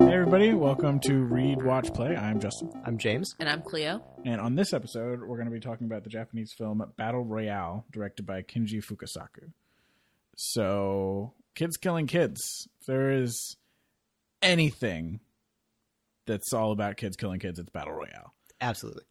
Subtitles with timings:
[0.00, 2.16] Hey everybody, welcome to Read, Watch, Play.
[2.16, 3.34] I'm Justin, I'm James.
[3.40, 4.02] And I'm Cleo.
[4.24, 7.84] and on this episode, we're going to be talking about the Japanese film Battle Royale,
[7.92, 9.52] directed by Kinji Fukasaku.
[10.36, 12.68] So, kids killing kids.
[12.80, 13.56] If there is
[14.42, 15.20] anything
[16.26, 18.32] that's all about kids killing kids, it's Battle Royale.
[18.60, 19.04] Absolutely.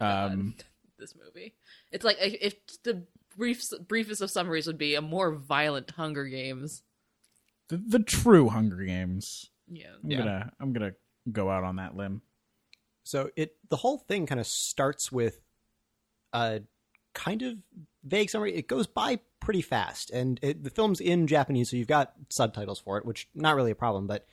[0.00, 0.54] Um,
[0.98, 1.54] This movie.
[1.90, 3.02] It's like if if the
[3.36, 6.82] brief briefest of summaries would be a more violent Hunger Games.
[7.68, 9.50] the, the true Hunger Games.
[9.68, 9.94] Yeah.
[10.02, 10.18] I'm Yeah.
[10.18, 10.94] gonna I'm gonna
[11.32, 12.22] go out on that limb.
[13.02, 15.40] So it the whole thing kind of starts with
[16.32, 16.60] a
[17.12, 17.58] kind of
[18.04, 18.54] vague summary.
[18.54, 22.78] It goes by pretty fast, and it, the film's in Japanese, so you've got subtitles
[22.80, 24.26] for it, which not really a problem, but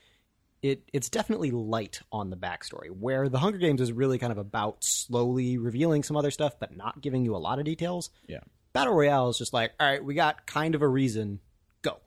[0.62, 2.90] it it's definitely light on the backstory.
[2.90, 6.76] Where the Hunger Games is really kind of about slowly revealing some other stuff, but
[6.76, 8.10] not giving you a lot of details.
[8.28, 8.42] Yeah.
[8.74, 11.40] Battle Royale is just like, all right, we got kind of a reason,
[11.82, 11.98] go.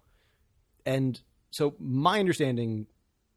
[0.87, 2.87] And so my understanding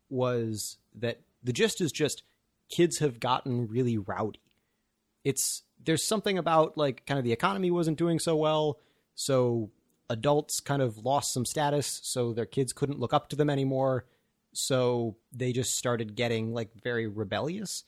[0.09, 2.23] was that the gist is just
[2.69, 4.41] kids have gotten really rowdy.
[5.23, 8.79] It's there's something about like kind of the economy wasn't doing so well,
[9.15, 9.71] so
[10.09, 14.05] adults kind of lost some status, so their kids couldn't look up to them anymore,
[14.57, 17.83] so they just started getting like very rebellious.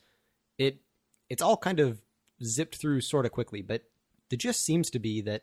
[0.56, 0.78] It
[1.28, 2.00] it's all kind of
[2.44, 3.82] zipped through sort of quickly, but
[4.28, 5.42] the gist seems to be that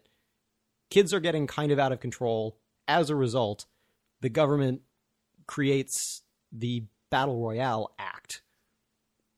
[0.89, 2.57] kids are getting kind of out of control.
[2.87, 3.65] As a result,
[4.21, 4.83] the government
[5.47, 6.21] creates
[6.53, 8.41] the Battle Royale Act,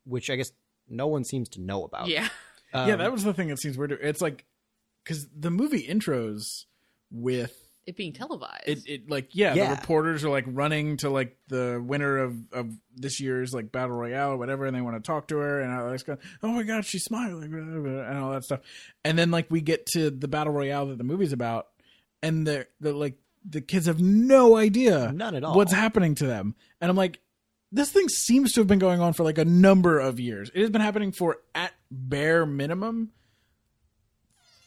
[0.05, 0.51] which I guess
[0.87, 2.07] no one seems to know about.
[2.07, 2.27] Yeah.
[2.71, 3.93] Um, yeah, that was the thing that seems weird.
[3.93, 4.45] It's like
[5.03, 6.65] because the movie intros
[7.09, 8.67] with It being televised.
[8.67, 9.69] it, it like yeah, Yeah.
[9.73, 13.95] the reporters are like running to like the winner of of this year's like battle
[13.95, 16.49] royale or whatever and they want to talk to her and all this kind oh
[16.49, 18.59] my god she's smiling and all that stuff
[19.03, 21.67] and then like we get to the battle royale that the movie's about
[22.21, 25.55] and the the like the kids have no idea None at all.
[25.55, 27.19] what's happening to them and i'm like
[27.71, 30.61] this thing seems to have been going on for like a number of years it
[30.61, 33.09] has been happening for at bare minimum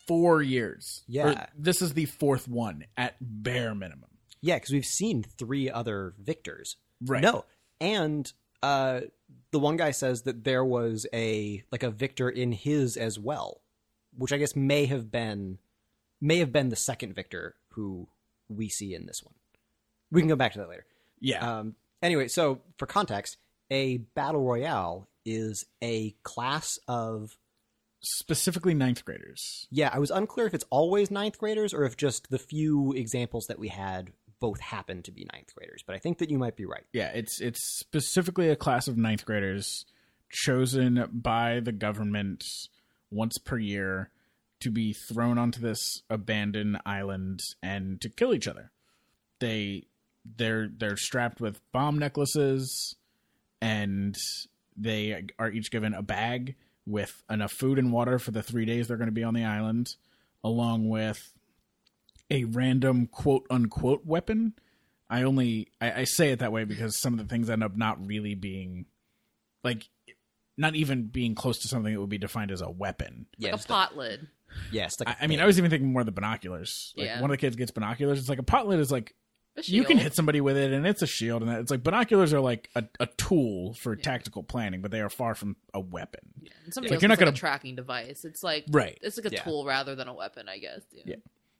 [0.06, 1.28] four years Yeah.
[1.28, 6.14] Or this is the fourth one at bare minimum Yeah, because we've seen three other
[6.18, 6.76] victors.
[7.04, 7.22] Right.
[7.22, 7.44] No,
[7.80, 9.00] and uh,
[9.50, 13.60] the one guy says that there was a like a victor in his as well,
[14.16, 15.58] which I guess may have been
[16.20, 18.08] may have been the second victor who
[18.48, 19.34] we see in this one.
[20.10, 20.86] We can go back to that later.
[21.20, 23.38] yeah Um, anyway, so for context,
[23.70, 27.36] a battle royale is a class of
[28.02, 29.90] specifically ninth graders yeah.
[29.92, 33.58] I was unclear if it's always ninth graders or if just the few examples that
[33.58, 35.84] we had both happen to be ninth graders.
[35.86, 36.84] But I think that you might be right.
[36.92, 39.86] yeah it's it's specifically a class of ninth graders
[40.30, 42.44] chosen by the government
[43.10, 44.10] once per year
[44.60, 48.70] to be thrown onto this abandoned island and to kill each other
[49.40, 49.84] they
[50.36, 52.96] they're they're strapped with bomb necklaces
[53.60, 54.16] and
[54.76, 56.54] they are each given a bag
[56.86, 59.44] with enough food and water for the three days they're going to be on the
[59.44, 59.94] island
[60.42, 61.32] along with
[62.30, 64.52] a random quote unquote weapon
[65.10, 67.76] I only I, I say it that way because some of the things end up
[67.76, 68.86] not really being
[69.62, 69.88] like
[70.56, 73.26] not even being close to something that would be defined as a weapon.
[73.38, 74.26] Yeah, like a just pot lid.
[74.70, 76.92] Yeah, like I, I mean, I was even thinking more of the binoculars.
[76.96, 77.20] Like Yeah.
[77.20, 78.18] one of the kids gets binoculars.
[78.18, 79.14] It's like a pot lid is like A
[79.64, 82.40] you can hit somebody with it and it's a shield, and it's like binoculars are
[82.40, 86.20] like a, a tool for tactical planning, but they are far from a weapon.
[86.40, 86.52] Yeah.
[86.64, 88.24] And somebody Like, you're not like, gonna- a tracking device.
[88.24, 88.98] It's like Right.
[89.02, 89.42] It's like a Yeah.
[89.42, 90.80] tool rather than a weapon, I guess.
[90.90, 91.02] Yeah.
[91.06, 91.16] Yeah.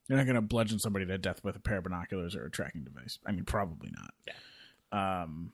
[0.08, 2.50] You're not going to bludgeon somebody to death with a pair of binoculars or a
[2.50, 3.18] tracking device.
[3.24, 4.12] I mean, probably not.
[4.26, 5.22] Yeah.
[5.22, 5.52] Um,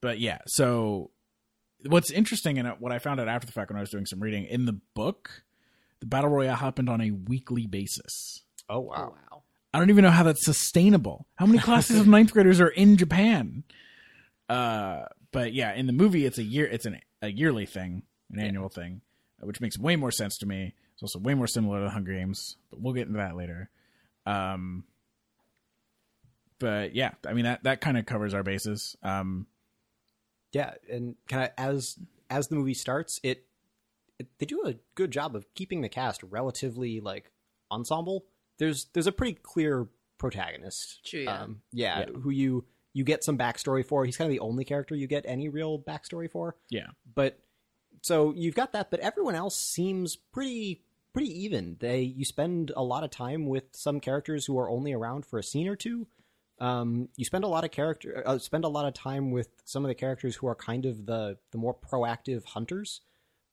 [0.00, 0.38] but yeah.
[0.46, 1.10] So
[1.86, 4.20] what's interesting and what I found out after the fact when I was doing some
[4.20, 5.44] reading in the book,
[6.00, 8.42] the battle royale happened on a weekly basis.
[8.68, 9.14] oh Oh wow.
[9.72, 11.26] I don't even know how that's sustainable.
[11.36, 13.64] How many classes of ninth graders are in Japan?
[14.48, 16.66] Uh, but yeah, in the movie, it's a year.
[16.66, 18.02] It's an a yearly thing,
[18.32, 19.02] an annual thing,
[19.42, 20.74] uh, which makes way more sense to me.
[20.94, 23.70] It's also way more similar to the Hunger Games, but we'll get into that later.
[24.26, 24.84] Um,
[26.58, 28.96] but yeah, I mean that that kind of covers our bases.
[29.02, 29.46] Um,
[30.52, 31.98] Yeah, and kind of as
[32.30, 33.44] as the movie starts, it,
[34.18, 37.30] it they do a good job of keeping the cast relatively like
[37.70, 38.24] ensemble.
[38.58, 39.88] There's there's a pretty clear
[40.18, 41.04] protagonist.
[41.04, 41.42] True, yeah.
[41.42, 42.06] Um, yeah, Yeah.
[42.20, 44.04] who you you get some backstory for.
[44.04, 46.56] He's kind of the only character you get any real backstory for.
[46.70, 47.38] yeah, But
[48.02, 50.82] so you've got that, but everyone else seems pretty
[51.12, 51.76] pretty even.
[51.80, 55.38] They you spend a lot of time with some characters who are only around for
[55.38, 56.06] a scene or two.
[56.60, 59.84] Um, you spend a lot of character uh, spend a lot of time with some
[59.84, 63.00] of the characters who are kind of the the more proactive hunters.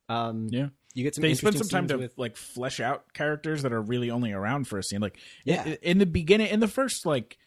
[0.09, 0.69] Um, yeah.
[0.95, 1.21] You get some.
[1.21, 4.67] they spend some time to with like flesh out characters that are really only around
[4.67, 5.01] for a scene.
[5.01, 5.61] Like Yeah.
[5.65, 7.37] i- in the beginning, in the first like,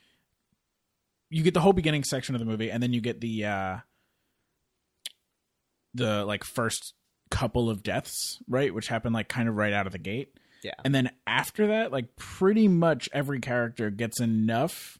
[1.30, 3.76] you get the whole beginning section of the movie, and then you get the uh
[5.94, 6.94] the like first
[7.30, 10.32] couple of deaths, right, which happen like kind of right out of the gate.
[10.62, 10.72] Yeah.
[10.84, 14.98] and then after that, like pretty much every character gets enough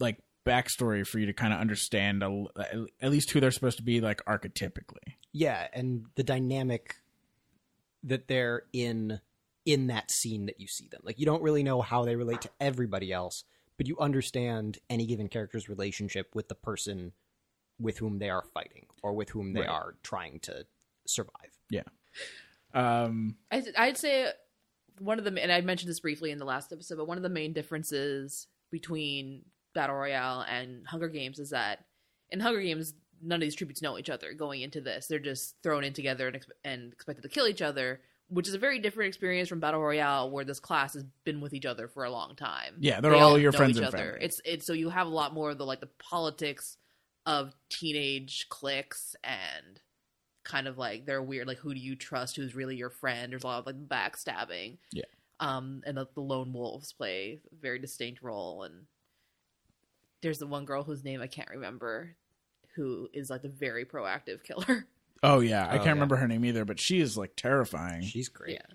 [0.00, 0.16] like
[0.46, 2.44] backstory for you to kind of understand a,
[3.02, 5.16] at least who they're supposed to be like archetypically.
[5.32, 6.96] Yeah, and the dynamic
[8.04, 9.20] that they're in
[9.66, 11.00] in that scene that you see them.
[11.04, 13.44] Like you don't really know how they relate to everybody else,
[13.76, 17.12] but you understand any given character's relationship with the person
[17.78, 19.68] with whom they are fighting or with whom they Right.
[19.68, 20.66] are trying to
[21.06, 21.58] survive.
[21.70, 21.82] Yeah
[22.74, 24.30] um, I, I'd say
[24.98, 27.22] one of the and I mentioned this briefly in the last episode, but one of
[27.22, 29.44] the main differences between
[29.74, 31.84] Battle Royale and Hunger Games is that
[32.30, 35.06] in Hunger Games none of these tributes know each other going into this.
[35.06, 38.54] They're just thrown in together and, expe- and expected to kill each other, which is
[38.54, 41.88] a very different experience from Battle Royale, where this class has been with each other
[41.88, 42.76] for a long time.
[42.80, 43.98] Yeah, they're They all your friends each and other.
[43.98, 44.18] family.
[44.24, 46.76] It's it's so you have a lot more of the like the politics
[47.26, 49.80] of teenage cliques and
[50.42, 53.44] kind of like they're weird like who do you trust who's really your friend there's
[53.44, 55.04] a lot of like backstabbing Yeah.
[55.38, 58.86] um and the, the lone wolves play a very distinct role and
[60.22, 62.16] there's the one girl whose name i can't remember
[62.76, 64.86] who is like the very proactive killer
[65.22, 65.92] oh yeah, I Oh, can't yeah.
[65.92, 68.02] remember her name either, but she is like terrifying.
[68.02, 68.54] She's great.
[68.54, 68.74] yeah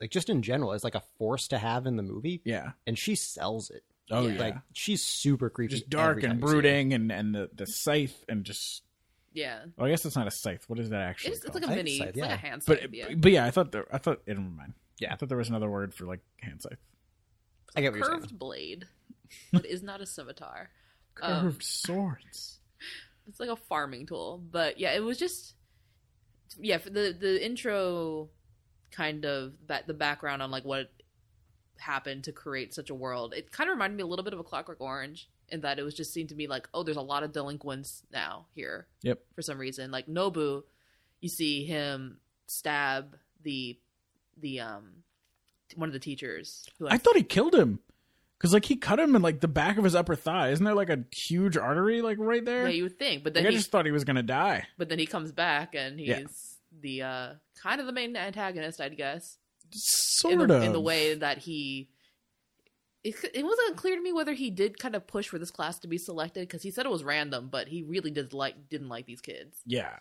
[0.00, 2.72] Like just in general, it's like a force to have in the movie, yeah.
[2.86, 3.82] and she sells it.
[4.10, 4.32] Oh Yeah.
[4.34, 4.40] yeah.
[4.40, 6.52] Like she's super creepy, just dark and you see her.
[6.60, 8.82] brooding, and and the the scythe and just.
[9.32, 10.64] yeah Well, I guess it's not a scythe.
[10.68, 11.32] What is that actually?
[11.34, 12.34] it's, it's like a mini so, it's like yeah.
[12.34, 13.14] a hand but scythe, yeah.
[13.16, 13.86] but yeah, I thought there.
[13.92, 14.22] I thought.
[14.26, 14.74] Never mind.
[15.00, 15.12] Yeah.
[15.12, 16.78] I thought there was another word for like hand scythe.
[17.74, 18.20] I get what you're saying.
[18.20, 18.86] curved blade
[19.52, 20.70] but is not a scimitar
[21.20, 22.60] Um, Curved swords.
[23.28, 25.54] It's like a farming tool but yeah it was just
[26.60, 28.28] yeah for the the intro
[28.90, 30.90] kind of that the background on like what
[31.78, 34.38] happened to create such a world it kind of reminded me a little bit of
[34.40, 37.02] a clockwork orange in that it was just seemed to me like oh there's a
[37.02, 39.20] lot of delinquents now here Yep.
[39.34, 40.62] for some reason like nobu
[41.20, 43.78] you see him stab the
[44.38, 45.02] the um
[45.74, 47.80] one of the teachers who I thought he killed him.
[48.38, 50.50] Cause like he cut him in like the back of his upper thigh.
[50.50, 52.64] Isn't there like a huge artery like right there?
[52.64, 54.66] yeah you would think but then like, I just thought he was gonna die.
[54.76, 56.24] but then he comes back and he's Yeah.
[56.80, 59.38] the uh kind of the main antagonist i'd guess
[59.72, 61.88] Sort in the, of in the way that he
[63.02, 65.78] it, it wasn't clear to me whether he did kind of push for this class
[65.80, 68.88] to be selected because he said it was random but he really did like didn't
[68.90, 69.96] like these kids Yeah.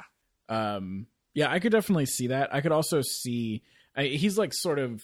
[0.50, 2.54] Um yeah, I could definitely see that.
[2.56, 3.64] I could also see
[3.96, 5.02] I, he's like sort of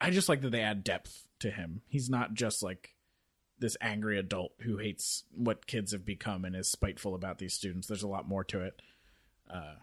[0.00, 1.82] I just like that they add depth to him.
[1.88, 2.94] He's not just like
[3.58, 7.86] this angry adult who hates what kids have become and is spiteful about these students.
[7.86, 8.80] There's a lot more to it.
[9.50, 9.74] Uh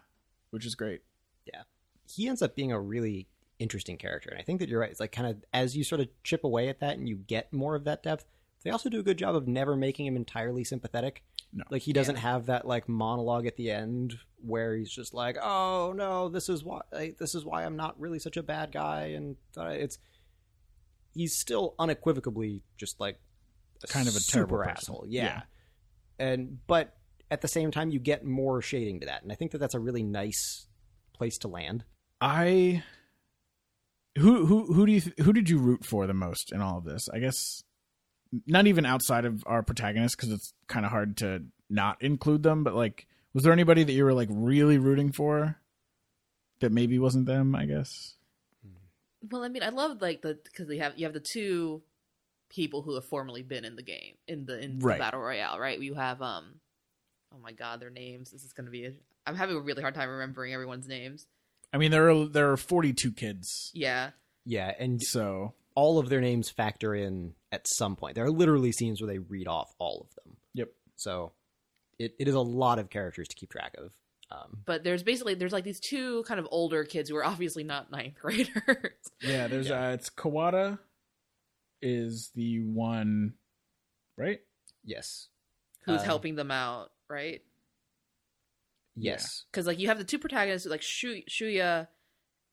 [0.52, 1.02] which is great.
[1.46, 1.63] Yeah.
[2.10, 3.28] He ends up being a really
[3.60, 4.30] interesting character.
[4.30, 4.92] And I think that you're right.
[4.92, 7.52] It's like kind of as you sort of chip away at that and you get
[7.52, 8.25] more of that depth,
[8.63, 11.24] they also do a good job of never making him entirely sympathetic.
[11.54, 11.63] No.
[11.69, 15.94] Like he doesn't have that like monologue at the end where he's just like, "Oh
[15.96, 19.08] no, this is why like, this is why I'm not really such a bad guy."
[19.16, 20.00] And uh, it's
[21.15, 23.17] he's still unequivocally just like
[23.89, 25.06] Kind of a terrible super asshole.
[25.07, 25.23] Yeah.
[25.23, 25.41] Yeah.
[26.17, 26.95] And but
[27.29, 29.23] at the same time you get more shading to that.
[29.23, 30.67] And I think that that's a really nice
[31.13, 31.83] place to land.
[32.21, 32.83] I
[34.17, 36.86] who who who do you who did you root for the most in all of
[36.86, 37.10] this?
[37.13, 37.63] I guess
[38.48, 42.63] not even outside of our protagonists because it's kind of hard to not include them.
[42.63, 45.57] But like, was there anybody that you were like really rooting for
[46.62, 47.55] that maybe wasn't them?
[47.55, 48.15] I guess.
[49.32, 51.82] Well i mean i love like the because they have you have the two
[52.50, 54.96] people who have formerly been in the game in the in Right.
[54.96, 56.55] the battle royale right you have um
[57.34, 58.94] oh my god their names this is gonna be a,
[59.25, 61.27] i'm having a really hard time remembering everyone's names
[61.74, 64.12] I mean, there are there are forty two kids, yeah
[64.46, 68.15] Yeah, and so all of their names factor in at some point.
[68.15, 70.38] There are literally scenes where they read off all of them.
[70.53, 70.70] Yep.
[70.96, 71.34] So
[72.00, 73.91] it, it is a lot of characters to keep track of.
[74.32, 77.63] Um, but there's basically there's like these two kind of older kids who are obviously
[77.63, 79.48] not ninth graders yeah.
[79.48, 79.89] There's Yeah.
[79.89, 80.79] uh, it's Kawada
[81.82, 83.34] is the one,
[84.17, 84.39] right?
[84.84, 85.27] yes.
[85.86, 87.41] who's Uh, helping them out right
[88.96, 89.44] Yes.
[89.51, 91.88] because like you have the two protagonists like Shu- Shuya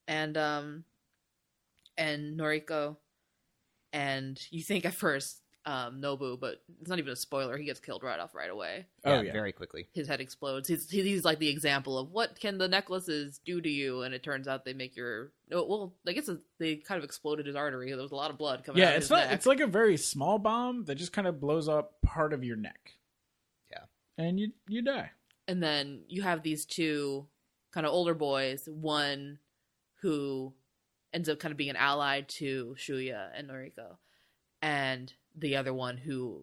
[0.08, 0.84] and um
[1.96, 2.96] and Noriko,
[3.92, 7.56] and you think at first um Nobu, but it's not even a spoiler.
[7.56, 8.86] He gets killed right off right away.
[9.04, 9.32] Oh yeah.
[9.32, 9.88] Very quickly.
[9.92, 10.68] His head explodes.
[10.68, 14.22] He's he's like the example of what can the necklaces do to you, and it
[14.24, 15.94] turns out they make your oh, well.
[16.06, 16.28] I guess
[16.58, 17.90] they kind of exploded his artery.
[17.92, 18.80] There was a lot of blood coming.
[18.82, 19.26] yeah, out it's his not.
[19.26, 19.32] neck.
[19.34, 22.56] It's like a very small bomb that just kind of blows up part of your
[22.56, 22.92] neck.
[23.70, 23.84] Yeah.
[24.18, 25.10] and you you die.
[25.46, 27.26] and then you have these two
[27.72, 28.68] kind of older boys.
[28.68, 29.38] One
[30.00, 30.54] who
[31.12, 33.98] ends up kind of being an ally to Shuya and Noriko,
[34.60, 36.42] and the other one who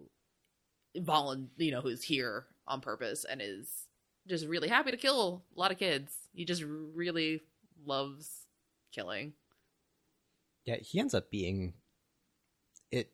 [0.97, 3.87] volun you know who's here on purpose and is
[4.27, 6.15] just really happy to kill a lot of kids.
[6.33, 7.41] He just really
[7.85, 8.45] loves
[8.91, 9.33] killing.
[10.65, 11.73] Yeah, he ends up being
[12.91, 13.11] it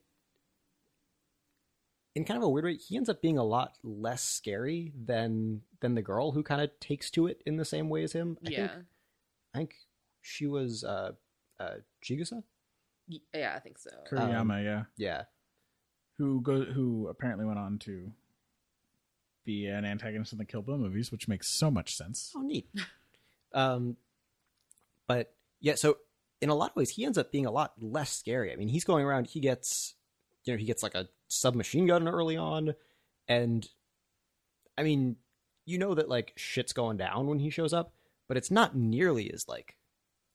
[2.14, 2.74] in kind of a weird way.
[2.74, 6.70] He ends up being a lot less scary than than the girl who kind of
[6.80, 8.36] takes to it in the same way as him.
[8.46, 8.72] I yeah, think,
[9.54, 9.74] I think
[10.20, 11.12] she was uh,
[11.58, 12.42] uh, Chigusa.
[13.08, 13.90] Y- yeah, I think so.
[14.10, 15.22] Kuriyama, yeah, Yeah,
[16.18, 18.12] who go who apparently went on to
[19.44, 22.32] be an antagonist in the Kill Bill movies, which makes so much sense.
[22.36, 22.68] Oh, neat.
[23.54, 23.96] um,
[25.06, 25.98] but yeah, so
[26.40, 28.52] in a lot of ways, he ends up being a lot less scary.
[28.52, 29.28] I mean, he's going around.
[29.28, 29.94] He gets,
[30.44, 32.74] you know, he gets like a submachine gun early on,
[33.28, 33.66] and
[34.76, 35.16] I mean,
[35.64, 37.92] you know that like shit's going down when he shows up,
[38.28, 39.76] but it's not nearly as like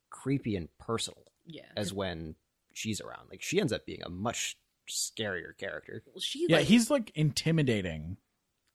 [0.10, 2.36] creepy and personal Yeah, as when
[2.74, 3.30] she's around.
[3.30, 4.58] Like she ends up being a much
[4.92, 6.04] scarier character.
[6.08, 8.18] Well, she Yeah, like, he's like intimidating.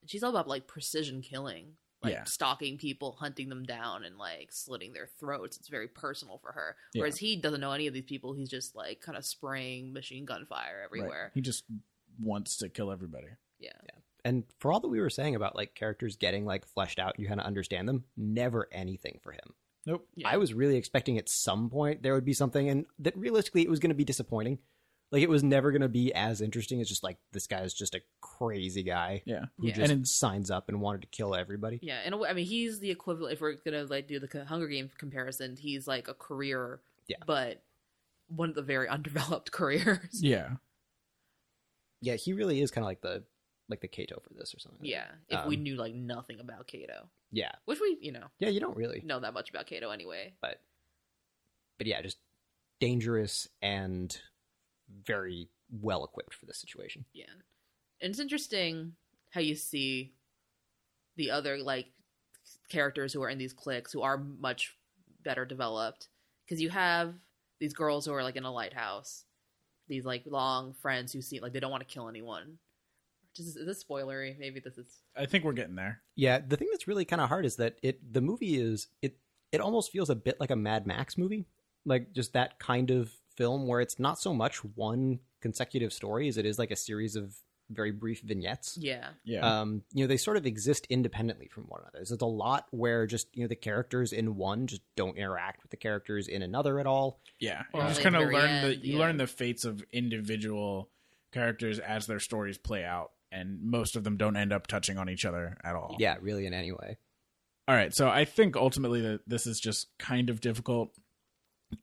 [0.06, 2.24] she's all about like precision killing like Yeah.
[2.24, 6.76] stalking people hunting them down and like slitting their throats it's very personal for her
[6.94, 7.00] Yeah.
[7.00, 10.24] whereas he doesn't know any of these people he's just like kind of spraying machine
[10.26, 10.84] gun fire Right.
[10.84, 11.64] everywhere He just
[12.20, 13.28] wants to kill everybody.
[13.58, 13.72] yeah.
[14.24, 17.28] And for all that we were saying about like characters getting like fleshed out, you
[17.28, 18.04] kind of understand them.
[18.16, 19.54] Never anything for him.
[19.86, 20.08] Nope.
[20.16, 20.28] Yeah.
[20.28, 23.70] I was really expecting at some point there would be something, and that realistically it
[23.70, 24.58] was going to be disappointing.
[25.12, 27.72] Like it was never going to be as interesting as just like this guy is
[27.72, 29.44] just a crazy guy Yeah.
[29.58, 29.74] who Yeah.
[29.74, 31.78] just And signs up and wanted to kill everybody.
[31.82, 34.28] yeah in a way i mean he's the equivalent if we're gonna like do the
[34.28, 37.16] co- hunger games comparison he's like a career Yeah.
[37.26, 37.62] but
[38.28, 40.56] one of the very undeveloped careers Yeah.
[42.02, 43.22] Yeah, he really is kind of like the
[43.68, 44.84] like the Cato for this or something.
[44.84, 48.48] yeah if we Um, knew like nothing about cato yeah, which we you know yeah.
[48.48, 50.60] You don't really, know that much about cato anyway but
[51.78, 52.18] but yeah, just
[52.80, 54.16] dangerous and
[55.04, 57.04] very well equipped for this situation.
[57.12, 57.24] Yeah.
[58.00, 58.92] And it's interesting
[59.30, 60.14] how you see
[61.16, 61.86] the other like
[62.68, 64.74] characters who are in these cliques who are much
[65.24, 66.08] better developed
[66.44, 67.14] because you have
[67.58, 69.24] these girls who are like in a lighthouse
[69.88, 72.58] these like long friends who seem like they don't want to kill anyone
[73.36, 76.00] just is this spoilery maybe this is I think we're getting there.
[76.14, 79.18] Yeah, the thing that's really kind of hard is that it the movie is it
[79.52, 81.46] it almost feels a bit like a Mad Max movie,
[81.84, 86.36] like just that kind of film where it's not so much one consecutive story as
[86.38, 87.34] it is like a series of
[87.70, 88.78] very brief vignettes.
[88.80, 89.60] yeah Yeah.
[89.60, 91.98] Um, you know, they sort of exist independently from one another.
[91.98, 95.70] There's a lot where just you know the characters in one just don't interact with
[95.70, 97.20] the characters in another at all.
[97.40, 97.62] yeah.
[97.72, 98.98] Or You just kind of very learn the you yeah.
[99.00, 100.90] learn the fates of individual
[101.32, 105.08] characters as their stories play out, and most of them don't end up touching on
[105.08, 105.96] each other at all.
[105.98, 106.98] Yeah, really in any way.
[107.68, 110.90] All right, so I think ultimately that this is just kind of difficult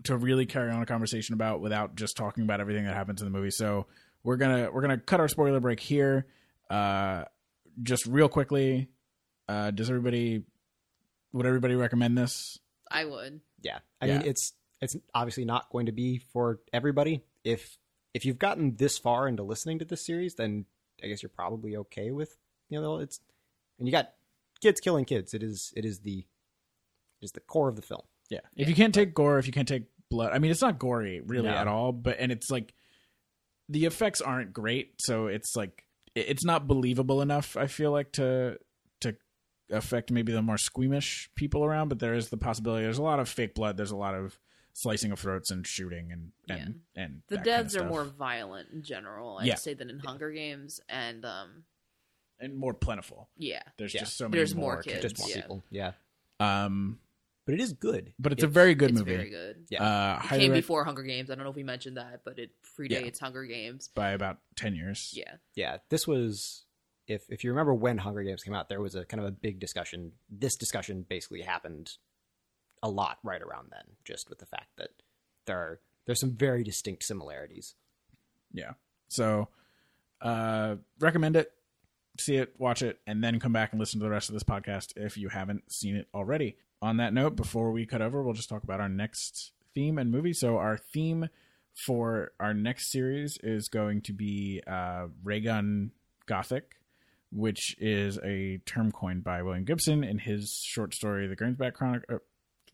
[0.04, 3.26] to really carry on a conversation about without just talking about everything that happens in
[3.32, 3.52] the movie.
[3.52, 3.88] So
[4.24, 6.26] we're gonna we're gonna cut our spoiler break here.
[6.70, 7.26] Uh,
[7.82, 8.88] just real quickly,
[9.50, 10.44] uh, does everybody
[11.34, 12.60] would everybody recommend this?
[12.92, 14.20] i would Yeah, I Yeah.
[14.20, 17.24] mean it's it's obviously not going to be for everybody.
[17.44, 17.78] If
[18.14, 20.66] if you've gotten this far into listening to this series, then
[21.04, 22.38] I guess you're probably okay with
[22.70, 23.20] you know it's
[23.80, 24.14] and you got
[24.62, 25.34] kids killing kids.
[25.34, 28.04] It is it is the it is the core of the film.
[28.34, 28.40] Yeah.
[28.56, 31.22] If you can't take gore, if you can't take blood, I mean, it's not gory
[31.22, 31.56] really No.
[31.56, 32.74] at all, but and it's like
[33.70, 35.86] the effects aren't great, so it's like
[36.16, 37.58] it's not believable enough.
[37.58, 38.58] I feel like to
[39.02, 39.16] to
[39.72, 42.84] affect maybe the more squeamish people around, but there is the possibility.
[42.84, 43.78] There's a lot of fake blood.
[43.78, 44.38] There's a lot of
[44.76, 48.04] slicing of throats and shooting and and and the that kind of deaths are more
[48.06, 49.54] violent in general i'd Yeah.
[49.54, 51.66] say than in hunger games and um
[52.40, 53.30] and more plentiful.
[53.38, 54.00] yeah There's Yeah.
[54.02, 55.02] just so many There's more, more kids.
[55.04, 55.36] Just more yeah.
[55.36, 55.64] people.
[55.70, 55.92] Yeah.
[56.40, 57.00] Um,
[57.46, 58.14] But it is good.
[58.18, 59.16] but it's, a very good it's movie.
[59.16, 59.84] very good Yeah.
[59.84, 61.30] Uh, It came rec- before Hunger Games.
[61.30, 63.90] I don't know if we mentioned that, but it predates Hunger Games.
[63.94, 65.12] by about ten years.
[65.14, 66.66] Yeah, Yeah, this was
[67.08, 69.32] if if you remember when Hunger Games came out, there was a kind of a
[69.32, 70.14] big discussion.
[70.30, 71.92] This discussion basically happened
[72.82, 74.90] a lot right around then, just with the fact that
[75.46, 77.76] there are there's some very distinct similarities.
[78.54, 78.74] Yeah.
[79.10, 79.50] So,
[80.22, 81.52] uh, recommend it,
[82.18, 84.44] see it, watch it, and then come back and listen to the rest of this
[84.44, 86.58] podcast if you haven't seen it already.
[86.82, 90.12] On that note, before we cut over, we'll just talk about our next theme and
[90.12, 90.34] movie.
[90.34, 91.30] So, our theme
[91.86, 95.92] for our next series is going to be uh, Raygun
[96.26, 96.76] Gothic,
[97.32, 102.04] which is a term coined by William Gibson in his short story, The Gernsback Chronic.
[102.12, 102.18] Uh,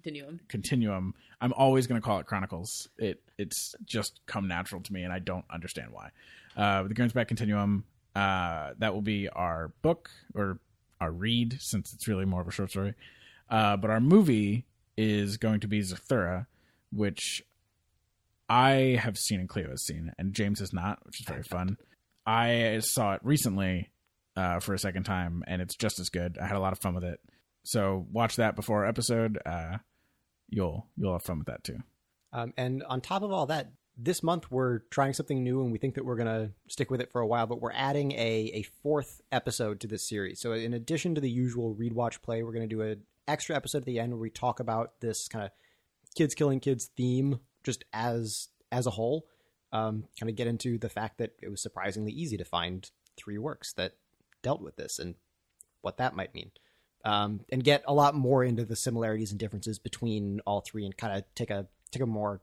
[0.01, 0.39] Continuum.
[0.47, 1.13] Continuum.
[1.41, 2.87] I'm always going to call it Chronicles.
[2.97, 6.11] It it's just come natural to me, and I don't understand why.
[6.55, 7.83] Uh, the Gernsback Continuum.
[8.15, 10.59] Uh, that will be our book or
[10.99, 12.93] our read, since it's really more of a short story.
[13.49, 14.65] Uh, but our movie
[14.97, 16.47] is going to be Zathura,
[16.91, 17.43] which
[18.49, 21.77] I have seen and Cleo has seen, and James has not, which is very fun.
[22.25, 23.89] I saw it recently
[24.35, 26.37] uh, for a second time, and it's just as good.
[26.41, 27.19] I had a lot of fun with it.
[27.63, 29.39] So watch that before our episode.
[29.45, 29.77] Uh,
[30.49, 31.77] you'll you'll have fun with that too.
[32.33, 35.77] Um, and on top of all that, this month we're trying something new, and we
[35.77, 37.45] think that we're going to stick with it for a while.
[37.45, 40.39] But we're adding a a fourth episode to this series.
[40.39, 43.55] So in addition to the usual read, watch, play, we're going to do an extra
[43.55, 45.51] episode at the end where we talk about this kind of
[46.15, 49.25] kids killing kids theme just as as a whole.
[49.71, 53.37] Um, kind of get into the fact that it was surprisingly easy to find three
[53.37, 53.93] works that
[54.41, 55.15] dealt with this and
[55.81, 56.51] what that might mean.
[57.05, 60.97] Um, and get a lot more into the similarities and differences between all three and
[60.97, 62.41] kind of take a take a more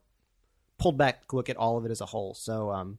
[0.79, 2.35] pulled back look at all of it as a whole.
[2.35, 2.99] So um,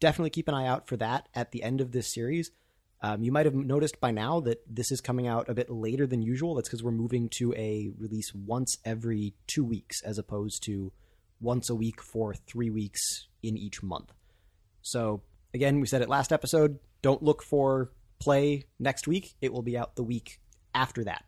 [0.00, 2.50] definitely keep an eye out for that at the end of this series.
[3.02, 6.06] Um, you might have noticed by now that this is coming out a bit later
[6.06, 6.54] than usual.
[6.54, 10.92] That's because we're moving to a release once every two weeks as opposed to
[11.40, 14.12] once a week for three weeks in each month.
[14.80, 15.22] So,
[15.52, 19.34] again, we said it last episode don't look for play next week.
[19.40, 20.40] It will be out the week
[20.74, 21.24] after that.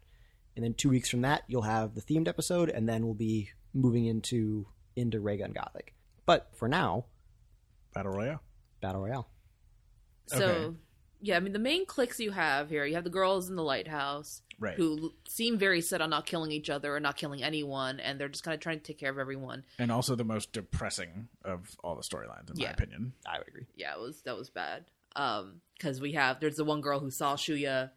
[0.57, 3.51] And then two weeks from that, you'll have the themed episode, and then we'll be
[3.75, 4.67] moving into
[4.99, 5.95] into Raygun Gothic.
[6.27, 7.07] But for now,
[7.95, 8.43] Battle Royale.
[8.81, 9.29] Battle Royale.
[10.27, 10.77] So, Okay.
[11.21, 13.63] yeah, I mean, the main cliques you have here, you have the girls in the
[13.63, 14.77] lighthouse Right.
[14.77, 18.29] who seem very set on not killing each other or not killing anyone, and they're
[18.29, 19.65] just kind of trying to take care of everyone.
[19.79, 23.13] and also the most depressing of all the storylines, in my opinion.
[23.27, 23.67] I would agree.
[23.75, 24.85] Yeah, it was that was bad.
[25.17, 27.91] Um, because we have there's the one girl who saw Shuya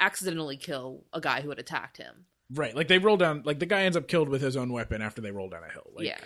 [0.00, 2.26] accidentally kill a guy who had attacked him.
[2.54, 2.74] Right.
[2.74, 3.42] Like they roll down.
[3.44, 5.72] Like the guy ends up killed with his own weapon after they roll down a
[5.72, 5.90] hill.
[5.94, 6.18] Like, yeah,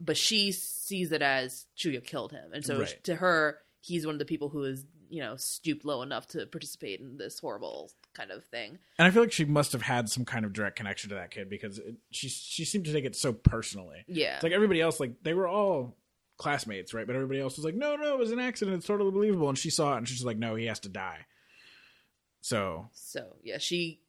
[0.00, 3.04] but she sees it as Shuya killed him, and so Right.
[3.04, 6.46] to her, he's one of the people who is you know stooped low enough to
[6.46, 8.78] participate in this horrible kind of thing.
[8.98, 11.30] And I feel like she must have had some kind of direct connection to that
[11.30, 14.04] kid because it, she she seemed to take it so personally.
[14.06, 15.96] Yeah, It's like everybody else, like they were all
[16.38, 17.06] classmates, right?
[17.06, 18.76] But everybody else was like, no, no, it was an accident.
[18.78, 19.48] It's totally believable.
[19.48, 21.26] And she saw it, and she's like, no, he has to die.
[22.40, 24.00] So So yeah, she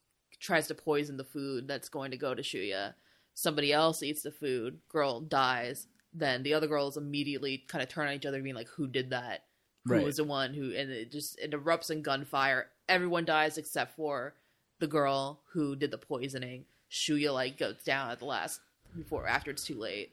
[0.44, 2.94] tries to poison the food that's going to go to Shuya.
[3.34, 4.80] Somebody else eats the food.
[4.90, 5.88] Girl dies.
[6.14, 9.10] Then the other girls immediately kind of turn on each other, being like, "Who did
[9.12, 9.46] that?
[9.86, 10.04] Who Right.
[10.06, 12.70] was the one who?" And it just it erupts in gunfire.
[12.88, 14.36] Everyone dies except for
[14.80, 16.66] the girl who did the poisoning.
[16.92, 18.60] Shuya like goes down at the last
[18.96, 20.12] before after it's too late.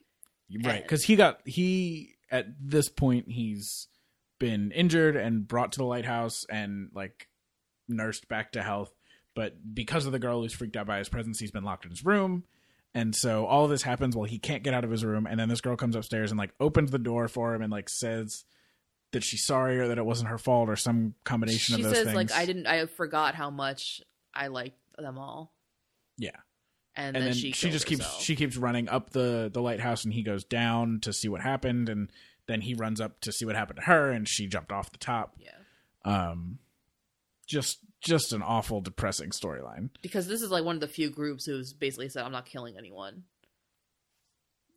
[0.64, 3.88] right, because he got he at this point he's
[4.38, 7.29] been injured and brought to the lighthouse and like
[7.88, 8.95] nursed back to health.
[9.35, 11.90] But because of the girl who's freaked out by his presence, he's been locked in
[11.90, 12.45] his room.
[12.95, 15.27] And so all of this happens while he can't get out of his room.
[15.27, 17.88] And then this girl comes upstairs and like opens the door for him and like
[17.88, 18.45] says
[19.12, 21.97] that she's sorry or that it wasn't her fault or some combination She of those
[21.97, 22.16] says things.
[22.16, 22.66] like, "I didn't.
[22.66, 24.03] I forgot how much
[24.35, 25.53] I liked them all."
[26.19, 26.31] Yeah.
[26.97, 30.05] And, and then, then she she, just keeps she keeps running up the the lighthouse
[30.05, 32.11] and he goes down to see what happened and
[32.47, 34.99] then he runs up to see what happened to her and she jumped off the
[34.99, 35.53] top yeah.
[36.05, 36.59] um
[37.47, 39.91] just just an awful depressing storyline.
[40.03, 42.77] Because this is like one of the few groups who's basically said i'm not killing
[42.79, 43.25] anyone.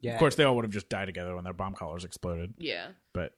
[0.01, 0.13] Yeah.
[0.13, 2.53] of course they all would have just died together when their bomb collars exploded.
[2.57, 2.87] Yeah.
[3.13, 3.33] But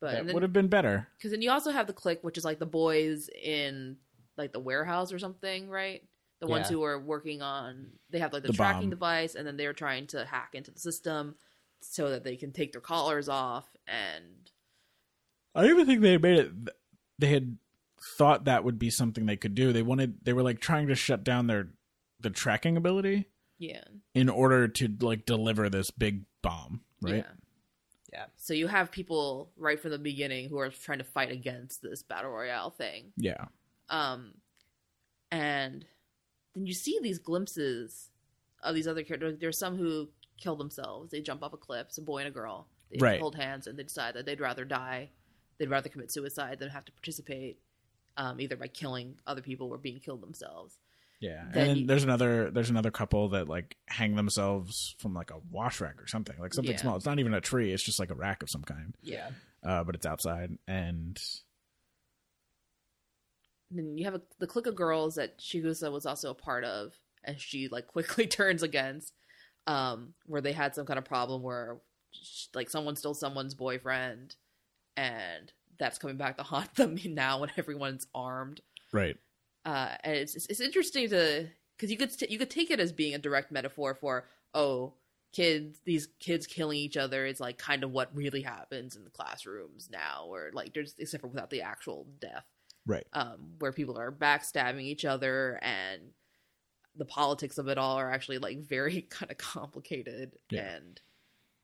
[0.00, 1.08] but that then, would have been better.
[1.16, 3.96] Because then you also have the clique which is like the boys in
[4.36, 6.02] like the warehouse or something right?
[6.40, 8.90] The ones who are working on they have like the, The tracking bomb.
[8.90, 11.34] device and then they're trying to hack into the system
[11.80, 14.50] so that they can take their collars off and
[15.54, 16.50] i don't even think they made it
[17.20, 17.56] they had
[18.00, 20.94] thought that would be something they could do they wanted they were like trying to
[20.94, 21.68] shut down their
[22.20, 23.26] the tracking ability
[23.58, 23.82] yeah
[24.14, 27.32] in order to like deliver this big bomb right yeah
[28.12, 28.24] Yeah.
[28.36, 32.02] so you have people right from the beginning who are trying to fight against this
[32.02, 33.46] battle royale thing yeah
[33.88, 34.34] Um,
[35.30, 35.84] and
[36.54, 38.10] then you see these glimpses
[38.62, 39.38] of these other characters.
[39.38, 40.08] There's some who
[40.40, 41.10] kill themselves.
[41.10, 41.86] They jump off a cliff.
[41.88, 42.66] It's a boy and a girl.
[42.90, 43.20] They Right.
[43.20, 45.10] hold hands and they decide that they'd rather die.
[45.58, 47.60] They'd rather commit suicide than have to participate,
[48.18, 50.76] um, either by killing other people or being killed themselves.
[51.20, 55.30] Yeah, and Then you- there's another there's another couple that like hang themselves from like
[55.30, 56.80] a wash rack or something, like something Yeah.
[56.80, 56.96] small.
[56.96, 59.30] It's not even a tree; it's just like a rack of some kind, Yeah.
[59.64, 60.58] uh, but it's outside.
[60.68, 61.18] And
[63.70, 66.94] then you have a, the clique of girls that Chigusa was also a part of,
[67.24, 69.12] and she like quickly turns against,
[69.66, 71.78] um, where they had some kind of problem where
[72.54, 74.36] like someone stole someone's boyfriend,
[74.96, 78.60] and that's coming back to haunt them now when everyone's armed.
[78.92, 79.16] right,
[79.64, 82.80] Uh, and it's it's, it's interesting to because you could t- you could take it
[82.80, 84.92] as being a direct metaphor for oh
[85.32, 89.10] kids these kids killing each other is like kind of what really happens in the
[89.10, 92.46] classrooms now or like there's except for without the actual death
[92.86, 96.00] right, um, where people are backstabbing each other and
[96.96, 100.76] the politics of it all are actually like very kind of complicated Yeah.
[100.76, 101.00] and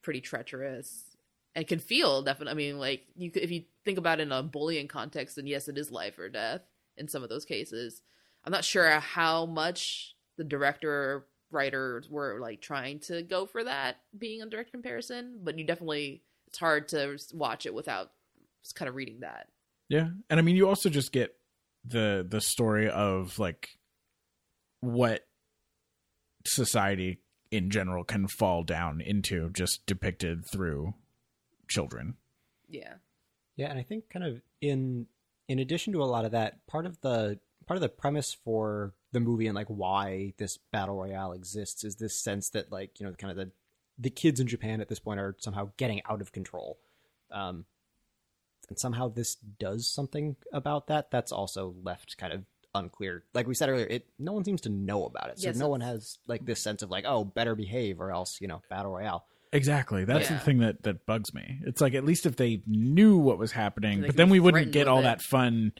[0.02, 1.13] pretty treacherous
[1.54, 4.32] and can feel definitely i mean like you could, if you think about it in
[4.32, 6.62] a bullying context then yes it is life or death
[6.96, 8.02] in some of those cases.
[8.44, 13.96] I'm not sure how much the director writers were like trying to go for that
[14.16, 18.10] being a direct comparison but you definitely it's hard to watch it without
[18.62, 19.48] just kind of reading that.
[19.88, 21.34] Yeah, and I mean, you also just get
[21.84, 23.70] the the story of like
[24.80, 25.26] what
[26.46, 30.94] society in general can fall down into, just depicted through
[31.74, 32.14] children.
[32.68, 32.94] yeah
[33.56, 35.06] Yeah, and I think kind of in
[35.48, 38.94] in addition to a lot of that, part of the part of the premise for
[39.12, 43.06] the movie and like why this battle royale exists is this sense that like you
[43.06, 43.50] know kind of the
[43.98, 46.78] the kids in Japan at this point are somehow getting out of control,
[47.30, 47.64] um,
[48.68, 51.10] and somehow this does something about that.
[51.10, 52.42] That's also left kind of
[52.74, 53.22] unclear.
[53.34, 55.68] Like we said earlier, it no one seems to know about it, so Yes, no
[55.68, 58.92] one has like this sense of like oh better behave or else you know battle
[58.92, 59.26] royale.
[59.54, 60.04] Exactly.
[60.04, 60.36] That's Yeah.
[60.38, 61.60] the thing that that bugs me.
[61.64, 64.88] It's like at least if they knew what was happening, but then we wouldn't get
[64.88, 65.02] all it.
[65.04, 65.72] that fun